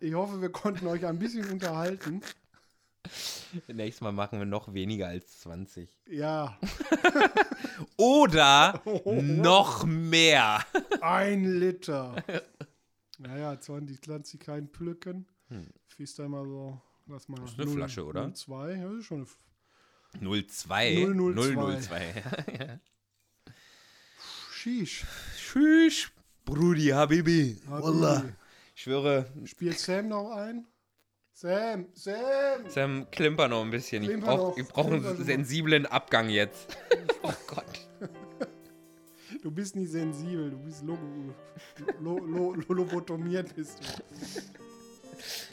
ich 0.00 0.12
hoffe, 0.14 0.40
wir 0.42 0.50
konnten 0.50 0.86
euch 0.86 1.06
ein 1.06 1.18
bisschen 1.18 1.48
unterhalten. 1.50 2.20
Nächstes 3.68 4.00
Mal 4.00 4.12
machen 4.12 4.38
wir 4.40 4.46
noch 4.46 4.72
weniger 4.74 5.08
als 5.08 5.40
20. 5.40 5.88
Ja, 6.08 6.58
Oder 7.96 8.82
noch 9.22 9.84
mehr. 9.84 10.60
ein 11.00 11.44
Liter. 11.44 12.16
Naja, 13.18 13.58
20 13.58 14.02
20 14.02 14.40
kein 14.40 14.68
Pflücken. 14.68 15.28
Hm. 15.48 15.68
Fies 15.86 16.16
da 16.16 16.28
mal 16.28 16.44
so. 16.44 16.80
Lass 17.06 17.28
mal. 17.28 17.40
Das 17.40 17.52
ist 17.52 17.60
eine 17.60 17.70
Flasche, 17.70 18.04
oder? 18.04 18.32
02, 18.32 18.72
ja, 18.74 18.88
das 18.88 18.98
ist 18.98 19.04
schon 19.06 19.18
eine. 19.18 19.24
F 19.24 19.36
02. 20.46 21.06
002. 21.12 21.80
002. 21.80 22.80
Sheesh. 24.52 25.04
Tschüss, 25.36 26.10
Brudi, 26.44 26.88
Habibi. 26.88 27.60
Habibi. 27.68 28.32
Ich 28.74 28.82
schwöre, 28.82 29.26
Spielt 29.44 29.78
Sam 29.78 30.08
noch 30.08 30.30
ein? 30.30 30.66
Sam, 31.32 31.88
Sam! 31.94 32.68
Sam, 32.68 33.10
klimper 33.10 33.48
noch 33.48 33.62
ein 33.62 33.70
bisschen. 33.70 34.02
Ich 34.04 34.08
Klimper 34.08 34.36
brauche 34.36 34.60
ich 34.60 34.68
brauch 34.68 34.86
klimper 34.86 35.10
einen 35.10 35.24
sensiblen 35.24 35.84
Abgang 35.86 36.28
jetzt. 36.28 36.78
oh 37.22 37.32
Gott. 37.48 37.88
Du 39.42 39.50
bist 39.50 39.76
nicht 39.76 39.90
sensibel, 39.90 40.50
du 40.50 40.58
bist 40.58 40.82
lo 40.84 40.96
lo 42.00 42.18
lo 42.18 42.54
lo 42.54 42.72
lobotomiert 42.72 43.54
bist 43.54 43.80
du. 43.80 44.63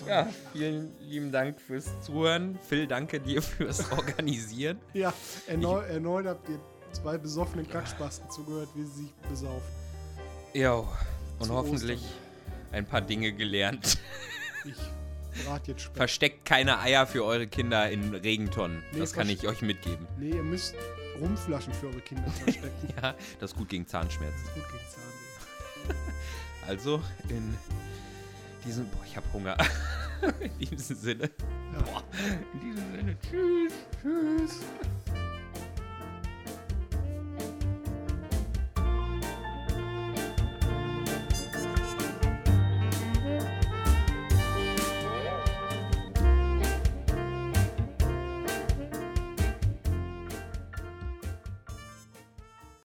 Ja, 0.08 0.30
vielen 0.54 0.98
lieben 1.00 1.32
Dank 1.32 1.60
fürs 1.62 1.86
Zuhören. 2.02 2.58
Phil, 2.68 2.88
danke 2.88 3.20
dir 3.20 3.42
fürs 3.42 3.92
Organisieren. 3.98 4.80
Ja, 4.94 5.14
erneu 5.48 5.80
erneut 5.82 6.26
habt 6.26 6.50
ihr 6.50 6.60
zwei 6.92 7.18
besoffenen 7.18 7.68
Kackspasten 7.70 8.30
zugehört, 8.30 8.70
wie 8.76 8.84
sie 8.84 9.04
sich 9.04 9.14
besaufen. 9.30 9.68
Jo, 10.54 10.88
und 11.40 11.48
Zu 11.48 11.54
hoffentlich 11.54 12.02
ein 12.72 12.86
paar 12.86 13.02
Dinge 13.02 13.32
gelernt. 13.34 13.98
Ich 15.34 15.46
brate 15.46 15.72
jetzt 15.72 15.82
Speck. 15.84 15.96
Versteckt 15.96 16.46
keine 16.46 16.80
Eier 16.80 17.08
für 17.08 17.24
eure 17.24 17.48
Kinder 17.48 17.90
in 17.90 18.14
Regentonnen. 18.14 18.84
Nee, 18.92 19.00
das 19.00 19.14
kann 19.14 19.30
ich 19.30 19.48
euch 19.48 19.62
mitgeben. 19.62 20.06
Nee, 20.20 20.32
ihr 20.32 20.44
müsst 20.44 20.76
Rumflaschen 21.22 21.74
für 21.74 21.88
eure 21.88 22.02
Kinder 22.02 22.30
verstecken. 22.30 22.94
Ja, 23.02 23.16
das 23.40 23.52
ist 23.52 23.58
gut 23.58 23.70
gegen 23.70 23.88
Zahnschmerzen. 23.88 24.44
Gut 24.54 24.64
gegen 24.70 24.84
Zahnweh. 24.90 26.00
Also, 26.68 27.02
in 27.30 27.58
diesem. 28.66 28.88
Boah, 28.90 29.04
ich 29.06 29.18
hab 29.18 29.24
Hunger. 29.34 29.58
in 30.60 30.70
diesem 30.70 30.96
Sinne. 30.96 31.30
Boah, 31.74 32.04
in 32.54 32.60
diesem 32.60 32.92
Sinne. 32.96 33.18
Tschüss. 33.30 33.74
Tschüss. 34.02 34.60